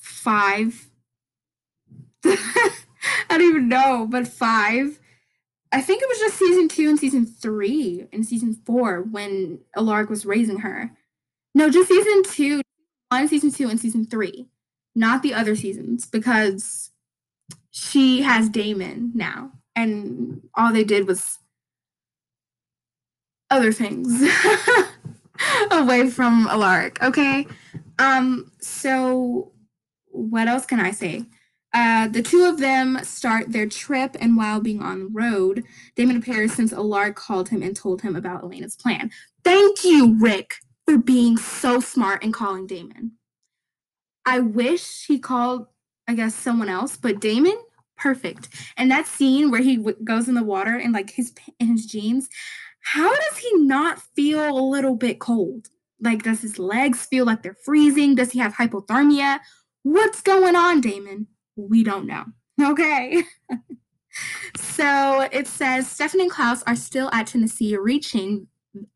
five 0.00 0.85
I 3.30 3.38
don't 3.38 3.42
even 3.42 3.68
know, 3.68 4.06
but 4.10 4.28
five. 4.28 4.98
I 5.72 5.80
think 5.80 6.02
it 6.02 6.08
was 6.08 6.18
just 6.18 6.38
season 6.38 6.68
two 6.68 6.88
and 6.88 6.98
season 6.98 7.26
three 7.26 8.06
and 8.12 8.24
season 8.24 8.54
four 8.64 9.02
when 9.02 9.60
Alaric 9.76 10.08
was 10.08 10.24
raising 10.24 10.60
her. 10.60 10.90
No, 11.54 11.70
just 11.70 11.88
season 11.88 12.22
two, 12.22 12.62
one, 13.10 13.28
season 13.28 13.50
two, 13.50 13.68
and 13.68 13.80
season 13.80 14.06
three, 14.06 14.46
not 14.94 15.22
the 15.22 15.34
other 15.34 15.56
seasons 15.56 16.06
because 16.06 16.90
she 17.70 18.22
has 18.22 18.48
Damon 18.48 19.12
now, 19.14 19.52
and 19.74 20.42
all 20.54 20.72
they 20.72 20.84
did 20.84 21.06
was 21.06 21.38
other 23.50 23.72
things 23.72 24.22
away 25.70 26.08
from 26.10 26.46
Alaric. 26.48 27.02
Okay, 27.02 27.46
um, 27.98 28.50
so 28.60 29.52
what 30.06 30.48
else 30.48 30.64
can 30.64 30.80
I 30.80 30.90
say? 30.90 31.24
Uh, 31.76 32.08
the 32.08 32.22
two 32.22 32.42
of 32.42 32.58
them 32.58 32.98
start 33.04 33.52
their 33.52 33.66
trip, 33.66 34.16
and 34.18 34.34
while 34.34 34.60
being 34.62 34.80
on 34.80 34.98
the 34.98 35.08
road, 35.12 35.62
Damon 35.94 36.16
appears 36.16 36.54
since 36.54 36.72
Alaric 36.72 37.16
called 37.16 37.50
him 37.50 37.62
and 37.62 37.76
told 37.76 38.00
him 38.00 38.16
about 38.16 38.42
Elena's 38.42 38.76
plan. 38.76 39.10
Thank 39.44 39.84
you, 39.84 40.16
Rick, 40.18 40.54
for 40.86 40.96
being 40.96 41.36
so 41.36 41.78
smart 41.80 42.24
and 42.24 42.32
calling 42.32 42.66
Damon. 42.66 43.12
I 44.24 44.40
wish 44.40 45.04
he 45.04 45.18
called, 45.18 45.66
I 46.08 46.14
guess, 46.14 46.34
someone 46.34 46.70
else, 46.70 46.96
but 46.96 47.20
Damon, 47.20 47.58
perfect. 47.98 48.48
And 48.78 48.90
that 48.90 49.06
scene 49.06 49.50
where 49.50 49.60
he 49.60 49.76
w- 49.76 50.02
goes 50.02 50.28
in 50.28 50.34
the 50.34 50.42
water 50.42 50.78
in 50.78 50.92
like 50.92 51.10
his 51.10 51.34
in 51.60 51.66
his 51.66 51.84
jeans, 51.84 52.30
how 52.80 53.14
does 53.14 53.36
he 53.36 53.54
not 53.58 54.00
feel 54.14 54.48
a 54.48 54.64
little 54.64 54.96
bit 54.96 55.18
cold? 55.18 55.66
Like, 56.00 56.22
does 56.22 56.40
his 56.40 56.58
legs 56.58 57.04
feel 57.04 57.26
like 57.26 57.42
they're 57.42 57.54
freezing? 57.66 58.14
Does 58.14 58.32
he 58.32 58.38
have 58.38 58.54
hypothermia? 58.54 59.40
What's 59.82 60.22
going 60.22 60.56
on, 60.56 60.80
Damon? 60.80 61.26
We 61.56 61.84
don't 61.84 62.06
know. 62.06 62.24
Okay. 62.58 63.22
so 64.56 65.28
it 65.30 65.46
says 65.46 65.86
Stefan 65.86 66.22
and 66.22 66.30
Klaus 66.30 66.62
are 66.62 66.74
still 66.74 67.10
at 67.12 67.26
Tennessee, 67.26 67.76
reaching 67.76 68.46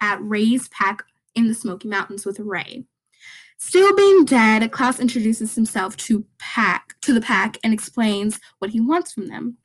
at 0.01 0.19
Ray's 0.23 0.69
pack 0.69 1.03
in 1.35 1.47
the 1.47 1.53
Smoky 1.53 1.89
Mountains 1.89 2.25
with 2.25 2.41
Ray. 2.41 2.87
Still 3.59 3.95
being 3.95 4.25
dead, 4.25 4.73
Klaus 4.73 4.99
introduces 4.99 5.55
himself 5.55 5.95
to 5.99 6.25
pack 6.39 6.95
to 7.03 7.13
the 7.13 7.21
pack 7.21 7.59
and 7.63 7.75
explains 7.75 8.41
what 8.61 8.71
he 8.71 8.81
wants 8.81 9.13
from 9.13 9.27
them. 9.29 9.59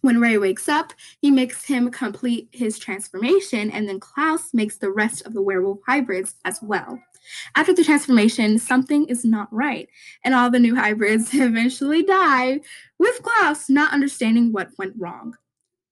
When 0.00 0.20
Ray 0.20 0.36
wakes 0.36 0.68
up, 0.68 0.92
he 1.20 1.30
makes 1.30 1.64
him 1.64 1.92
complete 1.92 2.48
his 2.50 2.78
transformation, 2.78 3.70
and 3.70 3.88
then 3.88 4.00
Klaus 4.00 4.52
makes 4.52 4.78
the 4.78 4.90
rest 4.90 5.24
of 5.24 5.34
the 5.34 5.42
werewolf 5.42 5.78
hybrids 5.86 6.34
as 6.44 6.58
well. 6.60 6.98
After 7.56 7.72
the 7.72 7.84
transformation, 7.84 8.58
something 8.58 9.06
is 9.06 9.24
not 9.24 9.52
right, 9.52 9.88
and 10.24 10.34
all 10.34 10.50
the 10.50 10.58
new 10.58 10.76
hybrids 10.76 11.30
eventually 11.34 12.02
die, 12.02 12.60
with 12.98 13.22
Klaus 13.22 13.68
not 13.68 13.92
understanding 13.92 14.52
what 14.52 14.70
went 14.78 14.94
wrong. 14.98 15.36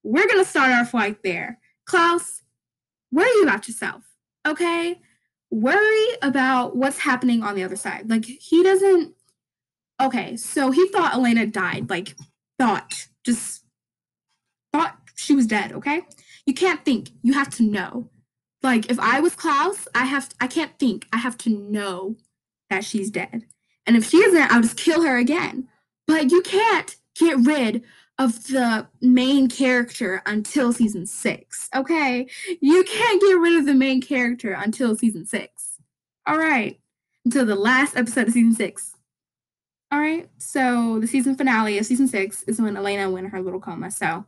We're 0.03 0.29
gonna 0.29 0.45
start 0.45 0.73
our 0.73 0.85
fight 0.85 1.23
there. 1.23 1.59
Klaus, 1.85 2.43
worry 3.11 3.43
about 3.43 3.69
yourself, 3.69 4.05
okay? 4.47 5.01
Worry 5.51 6.07
about 6.23 6.77
what's 6.77 6.99
happening 6.99 7.43
on 7.43 7.55
the 7.55 7.65
other 7.65 7.77
side. 7.77 8.09
Like, 8.09 8.25
he 8.25 8.63
doesn't. 8.63 9.15
Okay, 10.01 10.37
so 10.37 10.71
he 10.71 10.89
thought 10.89 11.15
Elena 11.15 11.47
died. 11.47 11.91
Like, 11.91 12.15
thought. 12.59 13.09
Just 13.25 13.65
thought 14.73 14.99
she 15.15 15.35
was 15.35 15.47
dead, 15.47 15.73
okay? 15.73 16.03
You 16.47 16.55
can't 16.55 16.85
think. 16.85 17.11
You 17.23 17.33
have 17.33 17.51
to 17.57 17.63
know. 17.63 18.11
Like 18.63 18.91
if 18.91 18.99
I 18.99 19.21
was 19.21 19.35
Klaus, 19.35 19.87
I 19.95 20.05
have 20.05 20.29
I 20.41 20.47
can't 20.47 20.77
think. 20.79 21.07
I 21.13 21.19
have 21.19 21.39
to 21.39 21.51
know 21.51 22.17
that 22.71 22.85
she's 22.85 23.11
dead. 23.11 23.45
And 23.87 23.97
if 23.97 24.09
she 24.09 24.19
isn't, 24.19 24.53
I'll 24.53 24.63
just 24.63 24.77
kill 24.77 25.03
her 25.03 25.17
again. 25.17 25.69
But 26.07 26.31
you 26.31 26.43
can't 26.43 26.95
get 27.19 27.39
rid 27.39 27.83
of 28.19 28.49
the 28.49 28.87
main 29.01 29.49
character 29.49 30.23
until 30.27 30.73
season 30.73 31.07
6. 31.07 31.69
Okay? 31.75 32.27
You 32.61 32.85
can't 32.85 33.21
get 33.21 33.39
rid 33.39 33.59
of 33.59 33.67
the 33.67 33.75
main 33.75 34.03
character 34.03 34.53
until 34.53 34.97
season 34.97 35.25
6. 35.25 35.79
All 36.27 36.37
right. 36.37 36.79
Until 37.25 37.47
the 37.47 37.55
last 37.55 37.97
episode 37.97 38.29
of 38.29 38.35
season 38.35 38.55
6. 38.55 38.97
All 39.93 40.01
right. 40.01 40.29
So 40.39 40.99
the 41.01 41.07
season 41.07 41.37
finale 41.37 41.79
of 41.79 41.87
season 41.87 42.09
6 42.09 42.43
is 42.43 42.61
when 42.61 42.77
Elena 42.77 43.09
went 43.11 43.31
her 43.31 43.41
little 43.41 43.61
coma. 43.61 43.91
So 43.91 44.27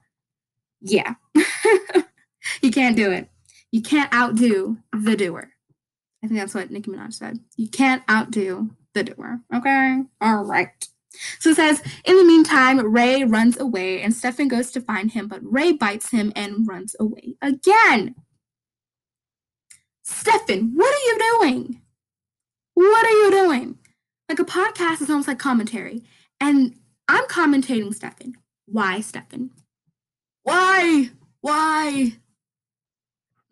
yeah. 0.81 1.14
you 2.62 2.70
can't 2.70 2.96
do 2.96 3.11
it. 3.11 3.28
You 3.72 3.83
can't 3.83 4.12
outdo 4.12 4.78
the 4.92 5.16
doer. 5.16 5.50
I 6.22 6.26
think 6.26 6.38
that's 6.38 6.54
what 6.54 6.70
Nicki 6.70 6.90
Minaj 6.90 7.14
said. 7.14 7.38
You 7.56 7.68
can't 7.68 8.02
outdo 8.11 8.70
the 8.94 9.04
doer. 9.04 9.40
Okay? 9.54 10.02
All 10.20 10.44
right. 10.44 10.68
So 11.38 11.50
it 11.50 11.56
says, 11.56 11.83
in 12.04 12.16
the 12.16 12.24
meantime, 12.24 12.78
Ray 12.78 13.24
runs 13.24 13.59
away 13.59 14.02
and 14.02 14.14
Stefan 14.14 14.48
goes 14.48 14.70
to 14.72 14.80
find 14.80 15.11
him, 15.11 15.28
but 15.28 15.40
Ray 15.42 15.72
bites 15.72 16.11
him 16.11 16.33
and 16.37 16.66
runs 16.68 16.94
away 17.00 17.37
again. 17.42 18.14
Stefan, 20.02 20.72
what 20.74 20.92
are 20.92 21.04
you 21.06 21.18
doing? 21.18 21.80
What 22.74 23.06
are 23.06 23.11
you 23.11 23.30
doing? 23.30 23.78
Like 24.28 24.38
a 24.38 24.44
podcast 24.44 25.02
is 25.02 25.11
almost 25.11 25.28
like 25.28 25.38
commentary. 25.38 26.04
And 26.40 26.76
I'm 27.09 27.24
commentating 27.26 27.94
Stefan. 27.94 28.35
Why, 28.66 29.00
Stefan? 29.00 29.50
Why? 30.42 31.11
Why? 31.40 32.12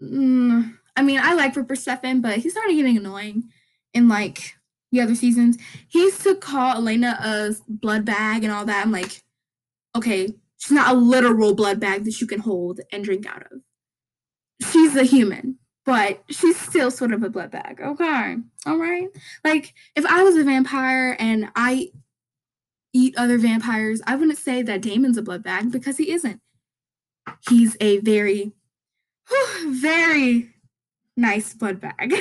Mm, 0.02 0.74
I 0.96 1.02
mean, 1.02 1.20
I 1.22 1.34
like 1.34 1.56
Ripper 1.56 1.76
Stefan, 1.76 2.20
but 2.20 2.38
he's 2.38 2.52
starting 2.52 2.76
getting 2.76 2.96
annoying 2.96 3.50
in 3.94 4.08
like 4.08 4.54
the 4.92 5.00
other 5.00 5.14
seasons. 5.14 5.58
He 5.88 6.00
used 6.00 6.22
to 6.22 6.34
call 6.34 6.76
Elena 6.76 7.18
a 7.22 7.54
blood 7.68 8.04
bag 8.04 8.44
and 8.44 8.52
all 8.52 8.64
that. 8.64 8.84
I'm 8.84 8.92
like, 8.92 9.22
okay, 9.96 10.34
she's 10.58 10.72
not 10.72 10.94
a 10.94 10.98
literal 10.98 11.54
blood 11.54 11.80
bag 11.80 12.04
that 12.04 12.20
you 12.20 12.26
can 12.26 12.40
hold 12.40 12.80
and 12.92 13.04
drink 13.04 13.26
out 13.26 13.46
of. 13.50 13.61
She's 14.70 14.96
a 14.96 15.04
human, 15.04 15.58
but 15.84 16.22
she's 16.30 16.58
still 16.58 16.90
sort 16.90 17.12
of 17.12 17.22
a 17.22 17.30
blood 17.30 17.50
bag. 17.50 17.80
Okay. 17.80 18.37
All 18.66 18.78
right. 18.78 19.08
Like, 19.44 19.74
if 19.94 20.04
I 20.06 20.22
was 20.22 20.37
a 20.37 20.44
vampire 20.44 21.16
and 21.18 21.50
I 21.54 21.90
eat 22.92 23.14
other 23.16 23.38
vampires, 23.38 24.00
I 24.06 24.16
wouldn't 24.16 24.38
say 24.38 24.62
that 24.62 24.82
Damon's 24.82 25.18
a 25.18 25.22
blood 25.22 25.42
bag 25.42 25.70
because 25.70 25.96
he 25.96 26.11
isn't. 26.11 26.40
He's 27.48 27.76
a 27.80 27.98
very 27.98 28.52
very 29.67 30.51
nice 31.17 31.55
blood 31.55 31.81
bag. 31.81 32.12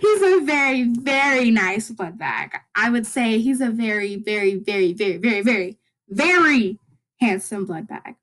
he's 0.00 0.22
a 0.22 0.40
very, 0.44 0.84
very 0.84 1.50
nice 1.50 1.90
blood 1.90 2.18
bag. 2.18 2.58
I 2.74 2.90
would 2.90 3.06
say 3.06 3.38
he's 3.38 3.60
a 3.60 3.70
very, 3.70 4.16
very, 4.16 4.56
very, 4.56 4.92
very, 4.92 5.18
very, 5.18 5.40
very, 5.42 5.78
very 6.08 6.78
handsome 7.20 7.66
blood 7.66 7.86
bag. 7.88 8.16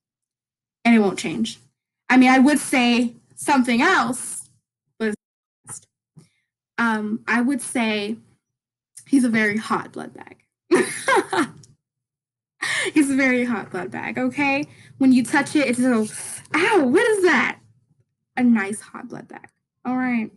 And 0.86 0.96
it 0.96 1.00
won't 1.00 1.20
change. 1.20 1.60
I 2.10 2.18
mean, 2.18 2.30
I 2.30 2.40
would 2.40 2.60
say 2.60 3.16
something 3.36 3.82
else, 3.82 4.50
but 4.98 5.16
um, 6.78 7.22
I 7.28 7.42
would 7.42 7.62
say 7.62 8.18
he's 9.08 9.24
a 9.24 9.30
very 9.30 9.58
hot 9.58 9.92
blood 9.92 10.14
bag. 10.14 10.38
he's 12.94 13.10
a 13.10 13.16
very 13.16 13.46
hot 13.46 13.72
blood 13.72 13.92
bag, 13.92 14.18
okay? 14.18 14.66
When 15.00 15.12
you 15.14 15.24
touch 15.24 15.56
it, 15.56 15.68
it's 15.68 15.80
a 15.80 16.08
ow, 16.56 16.86
what 16.86 17.08
is 17.10 17.24
that? 17.24 17.60
A 18.38 18.44
nice 18.44 18.82
hot 18.82 19.08
blood 19.08 19.28
bag. 19.28 19.48
All 19.86 19.98
right. 19.98 20.30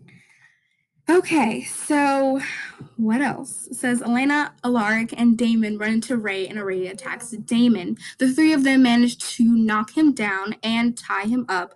Okay, 1.10 1.64
so 1.64 2.40
what 2.96 3.20
else? 3.20 3.66
It 3.66 3.74
says 3.74 4.02
Elena, 4.02 4.54
Alaric, 4.62 5.12
and 5.18 5.36
Damon 5.36 5.78
run 5.78 5.94
into 5.94 6.16
Ray 6.16 6.46
and 6.46 6.62
Ray 6.62 6.86
attacks 6.86 7.30
Damon. 7.30 7.98
The 8.18 8.32
three 8.32 8.52
of 8.52 8.62
them 8.62 8.84
manage 8.84 9.18
to 9.36 9.44
knock 9.44 9.96
him 9.96 10.12
down 10.12 10.54
and 10.62 10.96
tie 10.96 11.24
him 11.24 11.44
up 11.48 11.74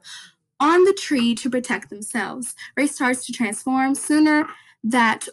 on 0.61 0.85
the 0.85 0.93
tree 0.93 1.35
to 1.35 1.51
protect 1.51 1.91
themselves. 1.91 2.55
Ray 2.77 2.87
starts 2.87 3.27
to 3.27 3.33
transform 3.33 3.97
sooner 3.97 4.47
that 4.85 5.27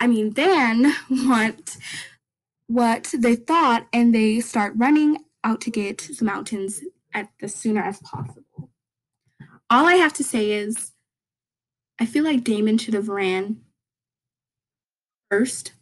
I 0.00 0.08
mean 0.08 0.30
than 0.30 0.92
what 1.08 1.76
what 2.66 3.14
they 3.16 3.36
thought 3.36 3.86
and 3.92 4.12
they 4.12 4.40
start 4.40 4.72
running 4.76 5.18
out 5.44 5.60
to 5.62 5.70
get 5.70 5.98
the 6.18 6.24
mountains 6.24 6.80
at 7.12 7.28
the 7.40 7.48
sooner 7.48 7.82
as 7.82 8.00
possible. 8.00 8.70
All 9.70 9.86
I 9.86 9.94
have 9.94 10.12
to 10.14 10.24
say 10.24 10.50
is 10.52 10.92
I 12.00 12.06
feel 12.06 12.24
like 12.24 12.42
Damon 12.42 12.78
should 12.78 12.94
have 12.94 13.08
ran 13.08 13.60
first. 15.30 15.72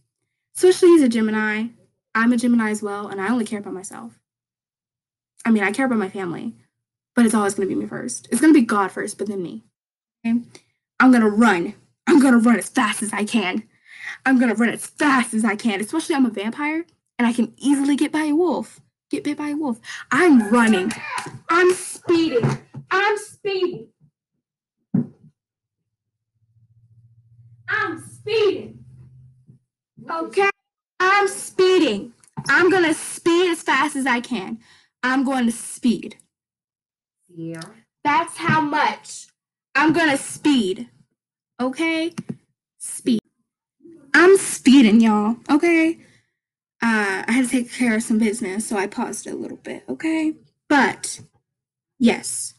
Especially 0.57 0.91
he's 0.91 1.03
a 1.03 1.09
Gemini. 1.09 1.69
I'm 2.15 2.33
a 2.33 2.37
Gemini 2.37 2.71
as 2.71 2.83
well, 2.83 3.09
and 3.09 3.21
I 3.21 3.31
only 3.31 3.47
care 3.47 3.61
about 3.61 3.73
myself. 3.73 4.19
I 5.47 5.51
mean, 5.51 5.63
I 5.63 5.73
care 5.73 5.87
about 5.87 5.99
my 5.99 6.11
family, 6.11 6.55
but 7.17 7.25
it's 7.25 7.35
always 7.35 7.55
going 7.55 7.69
to 7.69 7.75
be 7.75 7.81
me 7.81 7.87
first. 7.87 8.29
It's 8.31 8.41
going 8.41 8.53
to 8.53 8.61
be 8.61 8.67
God 8.67 8.93
first, 8.93 9.17
but 9.17 9.29
then 9.29 9.43
me. 9.43 9.65
Okay? 10.25 10.39
I'm 11.01 11.11
going 11.11 11.23
to 11.23 11.31
run. 11.31 11.75
I'm 12.07 12.21
going 12.21 12.35
to 12.35 12.39
run 12.39 12.59
as 12.59 12.69
fast 12.69 13.03
as 13.03 13.13
I 13.13 13.25
can. 13.25 13.65
I'm 14.27 14.39
going 14.39 14.51
to 14.51 14.55
run 14.55 14.69
as 14.69 14.87
fast 14.87 15.33
as 15.33 15.45
I 15.45 15.57
can, 15.57 15.81
especially 15.81 16.15
I'm 16.15 16.27
a 16.27 16.31
vampire 16.31 16.85
and 17.19 17.27
I 17.27 17.33
can 17.33 17.55
easily 17.57 17.97
get 17.97 18.13
by 18.13 18.25
a 18.25 18.35
wolf. 18.35 18.81
Get 19.13 19.25
bit 19.25 19.37
by 19.37 19.49
a 19.49 19.55
wolf. 19.55 19.79
I'm 20.11 20.49
running. 20.49 20.91
I'm 21.51 21.75
speeding. 21.75 22.59
I'm 22.91 23.19
speeding. 23.19 23.89
I'm 27.69 28.03
speeding. 28.03 28.83
Okay? 30.11 30.49
I'm 30.99 31.29
speeding. 31.29 32.15
I'm 32.49 32.71
gonna 32.71 32.95
speed 32.95 33.51
as 33.51 33.61
fast 33.61 33.97
as 33.97 34.07
I 34.07 34.21
can. 34.21 34.61
I'm 35.03 35.25
going 35.25 35.45
to 35.45 35.53
speed. 35.53 36.17
Yeah. 37.29 37.61
That's 38.03 38.39
how 38.39 38.63
much 38.63 39.27
I'm 39.75 39.93
gonna 39.93 40.17
speed. 40.17 40.89
Okay? 41.61 42.15
Speed. 42.79 43.21
I'm 44.15 44.39
speeding, 44.39 45.03
y'all. 45.03 45.37
Okay? 45.51 45.99
Uh, 46.83 47.23
I 47.29 47.33
had 47.33 47.45
to 47.45 47.51
take 47.51 47.73
care 47.73 47.95
of 47.97 48.03
some 48.03 48.19
business, 48.19 48.67
so 48.67 48.77
I 48.77 48.89
paused 48.89 49.29
a 49.29 49.35
little 49.35 49.57
bit. 49.59 49.85
Okay? 49.89 50.35
But 50.69 51.21
yes, 51.99 52.55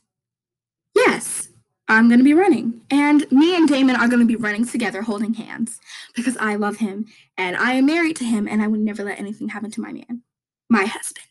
yes, 0.95 1.49
I'm 1.89 2.09
gonna 2.09 2.23
be 2.23 2.33
running, 2.33 2.81
and 2.89 3.29
me 3.31 3.55
and 3.55 3.67
Damon 3.67 3.97
are 3.97 4.07
gonna 4.07 4.25
be 4.25 4.37
running 4.37 4.65
together, 4.65 5.01
holding 5.01 5.33
hands, 5.33 5.79
because 6.15 6.37
I 6.37 6.55
love 6.55 6.77
him 6.77 7.05
and 7.37 7.57
I 7.57 7.73
am 7.73 7.85
married 7.85 8.15
to 8.17 8.23
him, 8.23 8.47
and 8.47 8.61
I 8.61 8.67
would 8.67 8.79
never 8.79 9.03
let 9.03 9.19
anything 9.19 9.49
happen 9.49 9.71
to 9.71 9.81
my 9.81 9.91
man, 9.91 10.21
my 10.69 10.85
husband. 10.85 11.27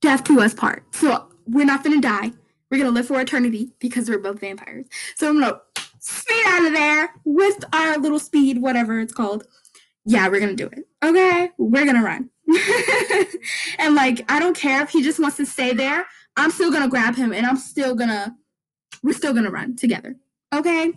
Death 0.00 0.22
to 0.24 0.40
us 0.40 0.54
part. 0.54 0.84
So 0.94 1.28
we're 1.46 1.66
not 1.66 1.82
gonna 1.82 2.00
die. 2.00 2.32
We're 2.70 2.78
gonna 2.78 2.90
live 2.90 3.08
for 3.08 3.20
eternity 3.20 3.72
because 3.80 4.08
we're 4.08 4.18
both 4.18 4.40
vampires. 4.40 4.86
So 5.16 5.28
I'm 5.28 5.40
gonna 5.40 5.60
speed 5.98 6.44
out 6.46 6.66
of 6.66 6.72
there 6.72 7.14
with 7.24 7.64
our 7.72 7.98
little 7.98 8.18
speed, 8.20 8.62
whatever 8.62 9.00
it's 9.00 9.12
called. 9.12 9.44
Yeah, 10.04 10.28
we're 10.28 10.40
gonna 10.40 10.54
do 10.54 10.66
it. 10.66 10.86
Okay, 11.04 11.50
we're 11.58 11.86
gonna 11.86 12.02
run. 12.02 12.30
and 13.78 13.94
like, 13.94 14.24
I 14.30 14.38
don't 14.38 14.56
care 14.56 14.82
if 14.82 14.90
he 14.90 15.02
just 15.02 15.20
wants 15.20 15.36
to 15.36 15.46
stay 15.46 15.72
there. 15.72 16.06
I'm 16.36 16.50
still 16.50 16.72
gonna 16.72 16.88
grab 16.88 17.14
him, 17.14 17.32
and 17.32 17.46
I'm 17.46 17.56
still 17.56 17.94
gonna. 17.94 18.36
We're 19.02 19.12
still 19.14 19.34
gonna 19.34 19.50
run 19.50 19.76
together. 19.76 20.16
Okay. 20.54 20.92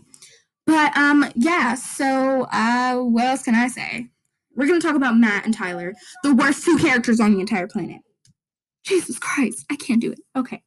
But 0.65 0.95
um, 0.97 1.31
yeah. 1.35 1.75
So 1.75 2.47
uh, 2.51 2.95
what 2.97 3.25
else 3.25 3.43
can 3.43 3.55
I 3.55 3.67
say? 3.67 4.09
We're 4.55 4.67
gonna 4.67 4.81
talk 4.81 4.95
about 4.95 5.17
Matt 5.17 5.45
and 5.45 5.53
Tyler, 5.53 5.93
the 6.23 6.33
worst 6.33 6.63
two 6.63 6.77
characters 6.77 7.19
on 7.19 7.33
the 7.33 7.39
entire 7.39 7.67
planet. 7.67 8.01
Jesus 8.83 9.19
Christ, 9.19 9.65
I 9.71 9.75
can't 9.75 10.01
do 10.01 10.11
it. 10.11 10.19
Okay. 10.35 10.61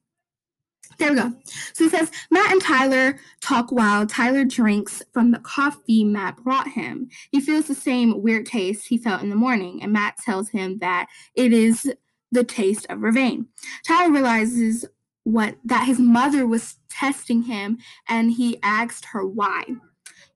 There 0.97 1.11
we 1.11 1.17
go. 1.17 1.33
So 1.75 1.85
it 1.85 1.91
says 1.91 2.11
Matt 2.31 2.51
and 2.51 2.63
Tyler 2.63 3.19
talk 3.41 3.71
while 3.71 4.07
Tyler 4.07 4.45
drinks 4.45 5.03
from 5.13 5.31
the 5.31 5.39
coffee 5.39 6.03
Matt 6.03 6.43
brought 6.43 6.69
him. 6.69 7.09
He 7.31 7.41
feels 7.41 7.67
the 7.67 7.75
same 7.75 8.23
weird 8.23 8.47
taste 8.47 8.89
he 8.89 8.99
felt 8.99 9.23
in 9.23 9.31
the 9.31 9.37
morning, 9.37 9.83
and 9.83 9.93
Matt 9.93 10.17
tells 10.19 10.49
him 10.49 10.79
that 10.79 11.07
it 11.35 11.53
is 11.53 11.93
the 12.33 12.45
taste 12.45 12.87
of 12.91 12.99
vervain. 12.99 13.47
Tyler 13.87 14.13
realizes 14.13 14.85
what 15.25 15.57
that 15.65 15.87
his 15.87 15.99
mother 16.01 16.47
was 16.47 16.77
testing 16.89 17.43
him, 17.43 17.79
and 18.09 18.33
he 18.33 18.59
asked 18.63 19.05
her 19.07 19.27
why. 19.27 19.65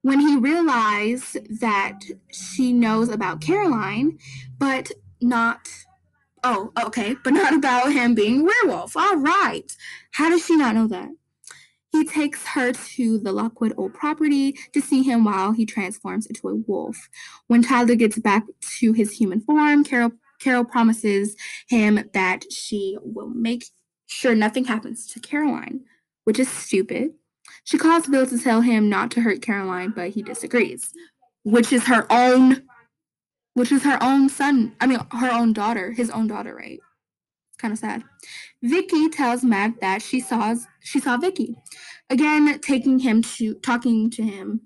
When 0.02 0.20
he 0.20 0.36
realized 0.36 1.38
that 1.60 2.00
she 2.30 2.72
knows 2.72 3.08
about 3.08 3.40
Caroline, 3.40 4.18
but 4.58 4.90
not 5.20 5.68
Oh, 6.44 6.72
okay, 6.82 7.16
but 7.22 7.32
not 7.32 7.54
about 7.54 7.92
him 7.92 8.14
being 8.14 8.44
werewolf. 8.44 8.96
All 8.96 9.16
right. 9.16 9.74
How 10.12 10.28
does 10.28 10.44
she 10.44 10.56
not 10.56 10.74
know 10.74 10.88
that? 10.88 11.08
He 11.92 12.04
takes 12.04 12.46
her 12.46 12.72
to 12.72 13.18
the 13.18 13.32
Lockwood 13.32 13.74
old 13.76 13.92
property 13.92 14.56
to 14.72 14.80
see 14.80 15.02
him 15.02 15.24
while 15.24 15.52
he 15.52 15.66
transforms 15.66 16.26
into 16.26 16.48
a 16.48 16.54
wolf. 16.54 17.08
When 17.48 17.62
Tyler 17.62 17.94
gets 17.94 18.18
back 18.18 18.44
to 18.78 18.92
his 18.92 19.12
human 19.12 19.40
form, 19.40 19.84
Carol 19.84 20.12
Carol 20.40 20.64
promises 20.64 21.36
him 21.68 22.08
that 22.14 22.50
she 22.50 22.98
will 23.02 23.28
make 23.28 23.66
sure 24.06 24.34
nothing 24.34 24.64
happens 24.64 25.06
to 25.06 25.20
Caroline, 25.20 25.80
which 26.24 26.38
is 26.38 26.48
stupid. 26.48 27.12
She 27.64 27.78
calls 27.78 28.08
Bill 28.08 28.26
to 28.26 28.38
tell 28.38 28.62
him 28.62 28.88
not 28.88 29.10
to 29.12 29.20
hurt 29.20 29.42
Caroline, 29.42 29.92
but 29.94 30.10
he 30.10 30.22
disagrees, 30.22 30.90
which 31.44 31.72
is 31.72 31.84
her 31.84 32.06
own 32.10 32.62
which 33.54 33.72
is 33.72 33.82
her 33.82 34.02
own 34.02 34.28
son. 34.28 34.74
I 34.80 34.86
mean, 34.86 35.00
her 35.12 35.30
own 35.30 35.52
daughter, 35.52 35.92
his 35.92 36.10
own 36.10 36.26
daughter, 36.26 36.54
right? 36.54 36.80
Kind 37.58 37.72
of 37.72 37.78
sad. 37.78 38.02
Vicki 38.62 39.08
tells 39.08 39.44
Matt 39.44 39.80
that 39.80 40.02
she 40.02 40.20
saw 40.20 40.54
she 40.80 41.00
saw 41.00 41.16
Vicki 41.16 41.56
again, 42.10 42.58
taking 42.60 42.98
him 43.00 43.22
to 43.22 43.54
talking 43.54 44.10
to 44.10 44.22
him 44.22 44.62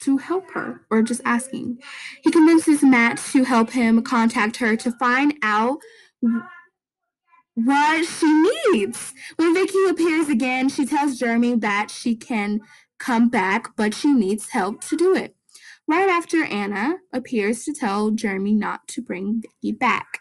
to 0.00 0.16
help 0.18 0.50
her 0.52 0.82
or 0.90 1.02
just 1.02 1.20
asking. 1.24 1.78
He 2.22 2.30
convinces 2.30 2.82
Matt 2.82 3.18
to 3.32 3.44
help 3.44 3.70
him 3.70 4.02
contact 4.02 4.56
her 4.56 4.76
to 4.76 4.92
find 4.92 5.34
out 5.42 5.78
what 7.54 8.06
she 8.06 8.42
needs. 8.72 9.12
When 9.36 9.52
Vicki 9.52 9.84
appears 9.88 10.28
again, 10.28 10.68
she 10.68 10.86
tells 10.86 11.18
Jeremy 11.18 11.56
that 11.56 11.90
she 11.90 12.16
can 12.16 12.60
come 12.98 13.28
back, 13.28 13.76
but 13.76 13.94
she 13.94 14.12
needs 14.12 14.50
help 14.50 14.82
to 14.84 14.96
do 14.96 15.14
it 15.14 15.34
right 15.90 16.08
after 16.08 16.44
Anna 16.44 16.94
appears 17.12 17.64
to 17.64 17.72
tell 17.72 18.12
Jeremy 18.12 18.54
not 18.54 18.86
to 18.88 19.02
bring 19.02 19.42
Vicki 19.42 19.72
back. 19.72 20.20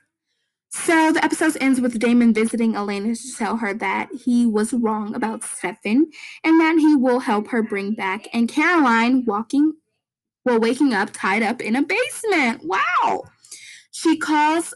So 0.71 1.11
the 1.11 1.23
episode 1.23 1.57
ends 1.61 1.79
with 1.79 1.99
Damon 1.99 2.33
visiting 2.33 2.75
Elena 2.75 3.15
to 3.15 3.35
tell 3.37 3.57
her 3.57 3.73
that 3.75 4.09
he 4.25 4.47
was 4.47 4.73
wrong 4.73 5.13
about 5.13 5.43
Stefan 5.43 6.09
and 6.43 6.59
that 6.59 6.77
he 6.79 6.95
will 6.95 7.19
help 7.19 7.49
her 7.49 7.61
bring 7.61 7.93
back 7.93 8.27
and 8.33 8.49
Caroline 8.49 9.25
walking 9.25 9.73
well 10.43 10.59
waking 10.59 10.93
up 10.93 11.09
tied 11.13 11.43
up 11.43 11.61
in 11.61 11.75
a 11.75 11.83
basement. 11.83 12.63
Wow. 12.63 13.25
She 13.91 14.17
calls 14.17 14.73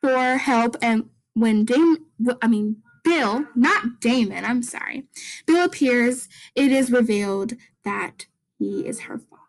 for 0.00 0.36
help 0.36 0.76
and 0.82 1.08
when 1.34 1.64
Damon 1.64 2.06
I 2.42 2.48
mean 2.48 2.82
Bill, 3.04 3.46
not 3.54 4.00
Damon, 4.00 4.44
I'm 4.44 4.62
sorry. 4.62 5.06
Bill 5.46 5.64
appears, 5.64 6.28
it 6.54 6.72
is 6.72 6.90
revealed 6.90 7.54
that 7.84 8.26
he 8.58 8.86
is 8.86 9.00
her 9.00 9.18
father. 9.18 9.39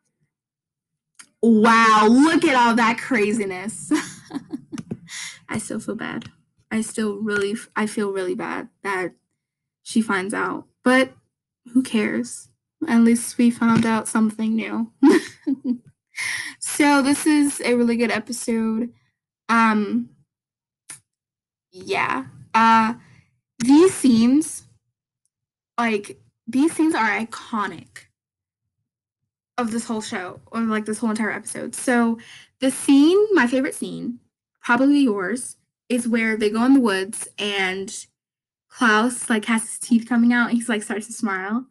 Wow, 1.42 2.08
look 2.10 2.46
at 2.46 2.56
all 2.56 2.76
that 2.76 3.00
craziness. 3.00 3.92
I 5.50 5.58
still 5.58 5.80
feel 5.80 5.96
bad. 5.96 6.30
I 6.70 6.82
still 6.82 7.18
really 7.18 7.56
I 7.76 7.88
feel 7.88 8.12
really 8.12 8.36
bad 8.36 8.70
that 8.84 9.14
she 9.84 10.02
finds 10.02 10.34
out. 10.34 10.68
But 10.84 11.14
who 11.74 11.82
cares? 11.84 12.50
At 12.88 13.02
least 13.02 13.38
we 13.38 13.52
found 13.52 13.86
out 13.86 14.08
something 14.08 14.56
new. 14.56 14.92
so 16.60 17.02
this 17.02 17.26
is 17.26 17.62
a 17.62 17.76
really 17.76 17.98
good 17.98 18.12
episode. 18.12 18.94
Um 19.50 20.10
yeah. 21.72 22.26
Uh 22.54 22.94
these 23.60 23.94
scenes 23.94 24.64
like 25.78 26.22
these 26.48 26.74
scenes 26.74 26.96
are 26.96 27.10
iconic 27.20 28.06
of 29.58 29.72
this 29.72 29.86
whole 29.86 30.02
show 30.02 30.40
or 30.52 30.62
like 30.62 30.86
this 30.86 31.00
whole 31.00 31.10
entire 31.10 31.32
episode. 31.32 31.76
So 31.76 32.18
the 32.60 32.72
scene, 32.72 33.18
my 33.34 33.48
favorite 33.48 33.76
scene, 33.76 34.20
probably 34.62 35.02
yours, 35.02 35.58
is 35.90 36.08
where 36.08 36.38
they 36.38 36.50
go 36.50 36.64
in 36.66 36.74
the 36.74 36.80
woods 36.80 37.28
and 37.38 38.06
Klaus 38.70 39.30
like 39.30 39.46
has 39.46 39.64
his 39.64 39.80
teeth 39.80 40.08
coming 40.08 40.32
out 40.32 40.52
he's 40.52 40.70
like 40.70 40.84
starts 40.84 41.08
to 41.08 41.14
smile. 41.14 41.66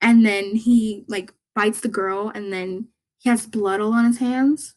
And 0.00 0.24
then 0.24 0.54
he 0.54 1.04
like 1.08 1.32
bites 1.54 1.80
the 1.80 1.88
girl 1.88 2.30
and 2.34 2.52
then 2.52 2.88
he 3.18 3.30
has 3.30 3.46
blood 3.46 3.80
all 3.80 3.94
on 3.94 4.04
his 4.04 4.18
hands. 4.18 4.74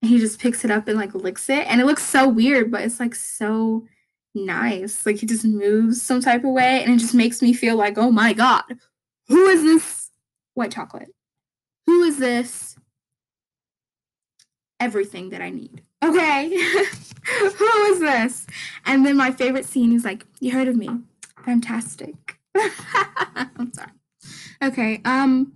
And 0.00 0.10
he 0.10 0.18
just 0.18 0.40
picks 0.40 0.64
it 0.64 0.70
up 0.70 0.88
and 0.88 0.96
like 0.96 1.14
licks 1.14 1.50
it. 1.50 1.66
And 1.66 1.80
it 1.80 1.84
looks 1.84 2.04
so 2.04 2.26
weird, 2.26 2.70
but 2.70 2.80
it's 2.80 2.98
like 2.98 3.14
so 3.14 3.86
nice. 4.34 5.04
Like 5.04 5.16
he 5.16 5.26
just 5.26 5.44
moves 5.44 6.00
some 6.00 6.22
type 6.22 6.44
of 6.44 6.52
way 6.52 6.82
and 6.82 6.94
it 6.94 6.98
just 6.98 7.14
makes 7.14 7.42
me 7.42 7.52
feel 7.52 7.76
like, 7.76 7.98
oh 7.98 8.10
my 8.10 8.32
god, 8.32 8.64
who 9.28 9.46
is 9.48 9.62
this 9.62 10.10
white 10.54 10.72
chocolate? 10.72 11.08
Who 11.90 12.04
is 12.04 12.18
this? 12.18 12.76
Everything 14.78 15.30
that 15.30 15.42
I 15.42 15.50
need. 15.50 15.82
Okay. 16.04 16.48
Who 17.58 17.64
is 17.90 17.98
this? 17.98 18.46
And 18.86 19.04
then 19.04 19.16
my 19.16 19.32
favorite 19.32 19.64
scene 19.66 19.92
is 19.92 20.04
like, 20.04 20.24
you 20.38 20.52
heard 20.52 20.68
of 20.68 20.76
me. 20.76 20.88
Fantastic. 21.44 22.38
I'm 22.56 23.72
sorry. 23.72 23.90
Okay. 24.62 25.00
Um 25.04 25.52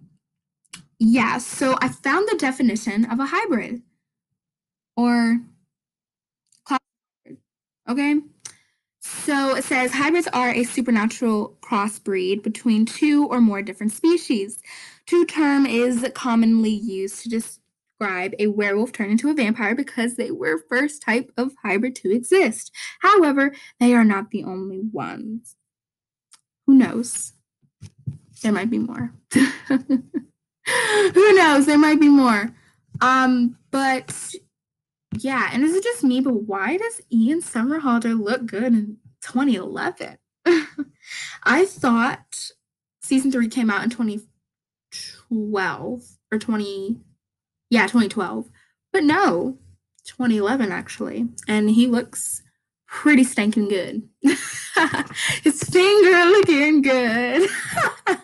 yeah, 0.99 1.39
so 1.39 1.79
I 1.81 1.87
found 1.87 2.29
the 2.29 2.37
definition 2.37 3.05
of 3.05 3.21
a 3.21 3.27
hybrid 3.27 3.83
or 4.97 5.39
okay? 7.89 8.17
So 9.23 9.57
it 9.57 9.65
says 9.65 9.93
hybrids 9.93 10.29
are 10.33 10.51
a 10.51 10.65
supernatural 10.65 11.57
crossbreed 11.63 12.43
between 12.43 12.85
two 12.85 13.27
or 13.27 13.41
more 13.41 13.63
different 13.63 13.93
species. 13.93 14.59
Two 15.07 15.25
term 15.25 15.65
is 15.65 16.07
commonly 16.15 16.71
used 16.71 17.23
to 17.23 17.31
describe 17.31 18.35
a 18.39 18.49
werewolf 18.49 18.93
turned 18.93 19.13
into 19.13 19.31
a 19.31 19.35
vampire 19.35 19.75
because 19.75 20.17
they 20.17 20.31
were 20.31 20.65
first 20.69 21.03
type 21.03 21.31
of 21.37 21.53
hybrid 21.63 21.95
to 21.97 22.15
exist. 22.15 22.71
However, 23.01 23.55
they 23.81 23.95
are 23.95 24.05
not 24.05 24.31
the 24.31 24.45
only 24.45 24.83
ones. 24.93 25.57
Who 26.67 26.75
knows? 26.75 27.33
There 28.43 28.53
might 28.53 28.71
be 28.71 28.79
more. 28.79 29.13
Who 29.69 31.35
knows? 31.35 31.67
There 31.67 31.79
might 31.79 32.01
be 32.01 32.09
more. 32.09 32.51
Um, 33.01 33.57
but 33.71 34.35
yeah, 35.19 35.51
and 35.53 35.63
is 35.63 35.75
it 35.75 35.85
just 35.85 36.05
me? 36.05 36.21
But 36.21 36.43
why 36.43 36.77
does 36.77 37.01
Ian 37.13 37.41
Somerhalder 37.41 38.19
look 38.19 38.47
good 38.47 38.65
in 38.65 38.97
2011? 39.25 40.19
I 41.45 41.65
thought 41.65 42.51
season 43.03 43.33
three 43.33 43.49
came 43.49 43.71
out 43.71 43.83
in 43.83 43.91
2012 43.91 46.03
or 46.31 46.39
20, 46.39 47.01
yeah, 47.71 47.83
2012. 47.83 48.49
But 48.93 49.05
no, 49.05 49.59
2011 50.05 50.71
actually, 50.71 51.29
and 51.49 51.71
he 51.71 51.87
looks 51.87 52.43
pretty 52.87 53.25
stinking 53.25 53.69
good. 53.69 54.07
His 55.43 55.63
finger 55.63 56.25
looking 56.27 56.83
good. 56.83 57.49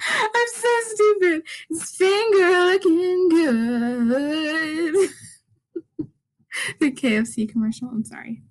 I'm 0.00 0.46
so 0.54 0.68
stupid. 0.84 1.42
His 1.68 1.90
finger 1.90 2.66
looking 2.66 3.28
good. 3.30 5.10
the 6.78 6.92
KFC 6.92 7.50
commercial. 7.50 7.88
I'm 7.88 8.04
sorry. 8.04 8.42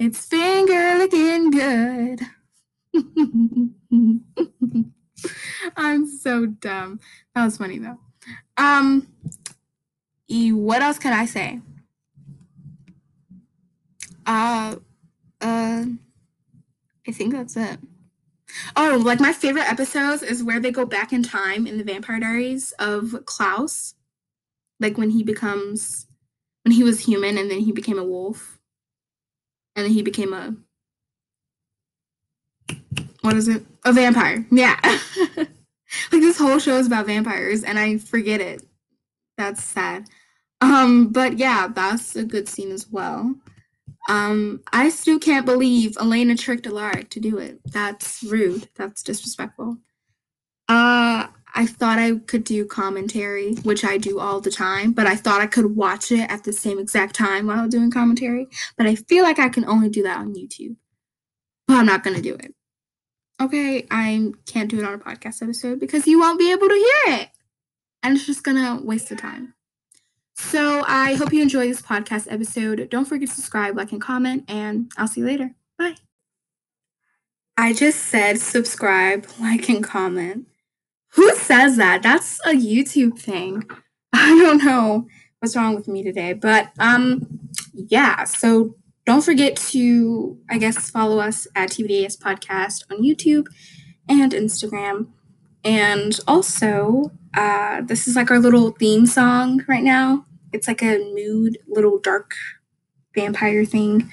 It's 0.00 0.24
finger 0.24 0.96
looking 0.96 1.50
good. 1.50 2.20
I'm 5.76 6.06
so 6.06 6.46
dumb. 6.46 7.00
That 7.34 7.44
was 7.44 7.58
funny 7.58 7.78
though. 7.78 7.98
Um, 8.56 9.08
what 10.30 10.80
else 10.80 10.98
can 10.98 11.12
I 11.12 11.26
say? 11.26 11.60
Uh, 14.24 14.76
uh, 15.42 15.84
I 17.06 17.12
think 17.12 17.34
that's 17.34 17.58
it. 17.58 17.78
Oh, 18.76 19.02
like 19.04 19.20
my 19.20 19.34
favorite 19.34 19.70
episodes 19.70 20.22
is 20.22 20.42
where 20.42 20.60
they 20.60 20.70
go 20.70 20.86
back 20.86 21.12
in 21.12 21.22
time 21.22 21.66
in 21.66 21.76
the 21.76 21.84
Vampire 21.84 22.20
Diaries 22.20 22.72
of 22.78 23.26
Klaus, 23.26 23.96
like 24.80 24.96
when 24.96 25.10
he 25.10 25.22
becomes 25.22 26.06
when 26.64 26.72
he 26.72 26.82
was 26.82 27.00
human 27.00 27.36
and 27.36 27.50
then 27.50 27.60
he 27.60 27.70
became 27.70 27.98
a 27.98 28.04
wolf, 28.04 28.59
and 29.76 29.86
then 29.86 29.92
he 29.92 30.02
became 30.02 30.32
a 30.32 30.54
what 33.22 33.36
is 33.36 33.48
it? 33.48 33.64
A 33.84 33.92
vampire. 33.92 34.46
Yeah. 34.50 34.78
like 35.36 35.50
this 36.10 36.38
whole 36.38 36.58
show 36.58 36.78
is 36.78 36.86
about 36.86 37.06
vampires 37.06 37.62
and 37.62 37.78
I 37.78 37.98
forget 37.98 38.40
it. 38.40 38.62
That's 39.36 39.62
sad. 39.62 40.08
Um, 40.60 41.08
but 41.08 41.38
yeah, 41.38 41.68
that's 41.68 42.16
a 42.16 42.24
good 42.24 42.48
scene 42.48 42.70
as 42.70 42.88
well. 42.88 43.34
Um, 44.08 44.62
I 44.72 44.88
still 44.88 45.18
can't 45.18 45.46
believe 45.46 45.96
Elena 45.98 46.36
tricked 46.36 46.66
Alaric 46.66 47.10
to 47.10 47.20
do 47.20 47.38
it. 47.38 47.60
That's 47.66 48.22
rude. 48.22 48.68
That's 48.74 49.02
disrespectful. 49.02 49.78
Uh, 50.68 51.26
I 51.54 51.66
thought 51.66 51.98
I 51.98 52.16
could 52.16 52.44
do 52.44 52.64
commentary, 52.64 53.54
which 53.56 53.84
I 53.84 53.98
do 53.98 54.18
all 54.18 54.40
the 54.40 54.50
time, 54.50 54.92
but 54.92 55.06
I 55.06 55.16
thought 55.16 55.40
I 55.40 55.46
could 55.46 55.76
watch 55.76 56.12
it 56.12 56.30
at 56.30 56.44
the 56.44 56.52
same 56.52 56.78
exact 56.78 57.14
time 57.14 57.46
while 57.46 57.68
doing 57.68 57.90
commentary. 57.90 58.48
But 58.76 58.86
I 58.86 58.94
feel 58.94 59.24
like 59.24 59.38
I 59.38 59.48
can 59.48 59.64
only 59.64 59.88
do 59.88 60.02
that 60.04 60.18
on 60.18 60.34
YouTube. 60.34 60.76
But 61.66 61.78
I'm 61.78 61.86
not 61.86 62.04
gonna 62.04 62.22
do 62.22 62.34
it. 62.34 62.54
Okay, 63.40 63.86
I 63.90 64.32
can't 64.46 64.70
do 64.70 64.78
it 64.78 64.84
on 64.84 64.94
a 64.94 64.98
podcast 64.98 65.42
episode 65.42 65.80
because 65.80 66.06
you 66.06 66.20
won't 66.20 66.38
be 66.38 66.52
able 66.52 66.68
to 66.68 66.74
hear 66.74 67.14
it. 67.20 67.28
And 68.02 68.16
it's 68.16 68.26
just 68.26 68.42
gonna 68.42 68.80
waste 68.82 69.08
the 69.08 69.16
time. 69.16 69.54
So 70.36 70.84
I 70.86 71.14
hope 71.14 71.32
you 71.32 71.42
enjoy 71.42 71.68
this 71.68 71.82
podcast 71.82 72.26
episode. 72.30 72.88
Don't 72.90 73.04
forget 73.04 73.28
to 73.28 73.34
subscribe, 73.34 73.76
like, 73.76 73.92
and 73.92 74.00
comment, 74.00 74.44
and 74.48 74.90
I'll 74.96 75.06
see 75.06 75.20
you 75.20 75.26
later. 75.26 75.54
Bye. 75.78 75.96
I 77.56 77.74
just 77.74 78.00
said 78.04 78.40
subscribe, 78.40 79.26
like, 79.38 79.68
and 79.68 79.84
comment. 79.84 80.46
Who 81.14 81.34
says 81.36 81.76
that? 81.76 82.02
That's 82.02 82.38
a 82.46 82.50
YouTube 82.50 83.18
thing. 83.18 83.64
I 84.12 84.28
don't 84.38 84.64
know 84.64 85.06
what's 85.38 85.56
wrong 85.56 85.74
with 85.74 85.88
me 85.88 86.02
today, 86.02 86.32
but 86.32 86.70
um, 86.78 87.40
yeah. 87.74 88.24
So 88.24 88.76
don't 89.06 89.24
forget 89.24 89.56
to, 89.56 90.38
I 90.50 90.58
guess, 90.58 90.90
follow 90.90 91.18
us 91.18 91.46
at 91.56 91.70
TVDAS 91.70 92.18
Podcast 92.18 92.84
on 92.90 93.02
YouTube 93.02 93.46
and 94.08 94.32
Instagram. 94.32 95.08
And 95.64 96.18
also, 96.26 97.10
uh, 97.36 97.82
this 97.82 98.06
is 98.06 98.16
like 98.16 98.30
our 98.30 98.38
little 98.38 98.70
theme 98.70 99.06
song 99.06 99.64
right 99.68 99.82
now. 99.82 100.26
It's 100.52 100.68
like 100.68 100.82
a 100.82 100.98
mood, 101.14 101.58
little 101.68 101.98
dark 101.98 102.34
vampire 103.14 103.64
thing. 103.64 104.10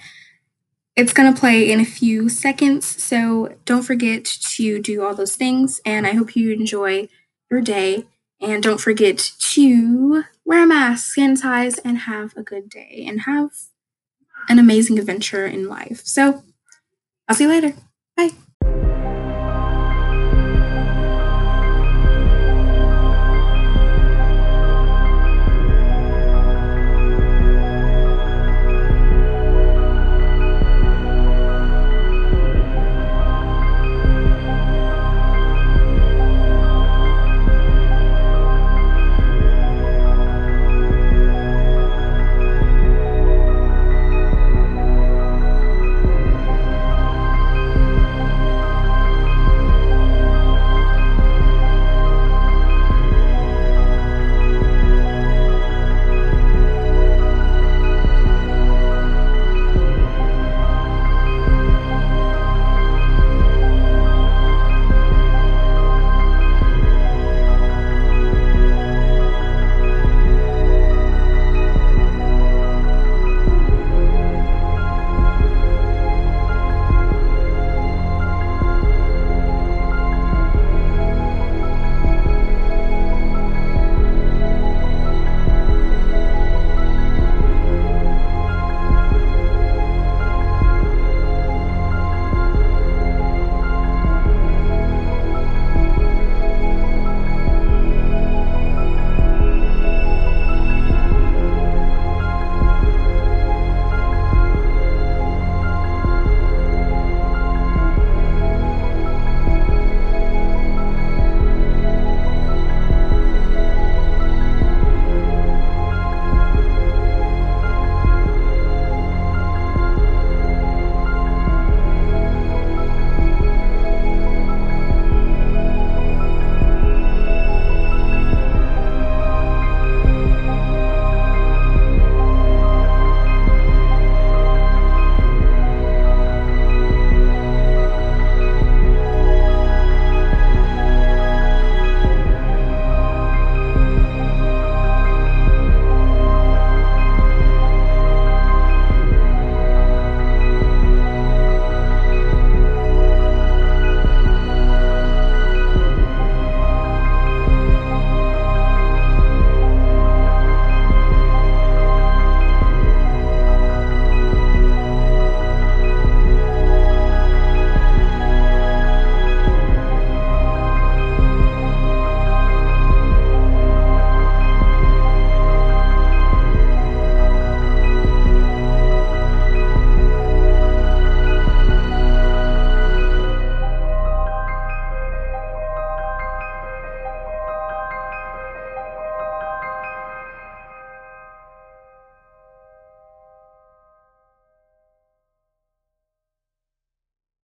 It's 0.98 1.14
going 1.14 1.32
to 1.32 1.40
play 1.40 1.72
in 1.72 1.80
a 1.80 1.86
few 1.86 2.28
seconds, 2.28 2.86
so 3.04 3.56
don't 3.66 3.84
forget 3.84 4.26
to 4.26 4.82
do 4.82 5.04
all 5.04 5.14
those 5.14 5.36
things. 5.36 5.80
And 5.86 6.08
I 6.08 6.14
hope 6.14 6.36
you 6.36 6.52
enjoy 6.52 7.08
your 7.52 7.62
day. 7.62 8.08
And 8.42 8.64
don't 8.64 8.82
forget 8.82 9.32
to 9.54 10.24
wear 10.44 10.64
a 10.64 10.68
mask, 10.68 11.16
sanitize, 11.16 11.80
and 11.86 12.00
have 12.00 12.36
a 12.36 12.44
good 12.44 12.70
day 12.70 13.06
and 13.08 13.22
have 13.22 13.52
an 14.50 14.60
amazing 14.60 15.00
adventure 15.00 15.46
in 15.46 15.70
life. 15.70 16.02
So 16.06 16.44
I'll 17.28 17.36
see 17.36 17.46
you 17.46 17.50
later. 17.50 17.74
Bye. 18.16 18.32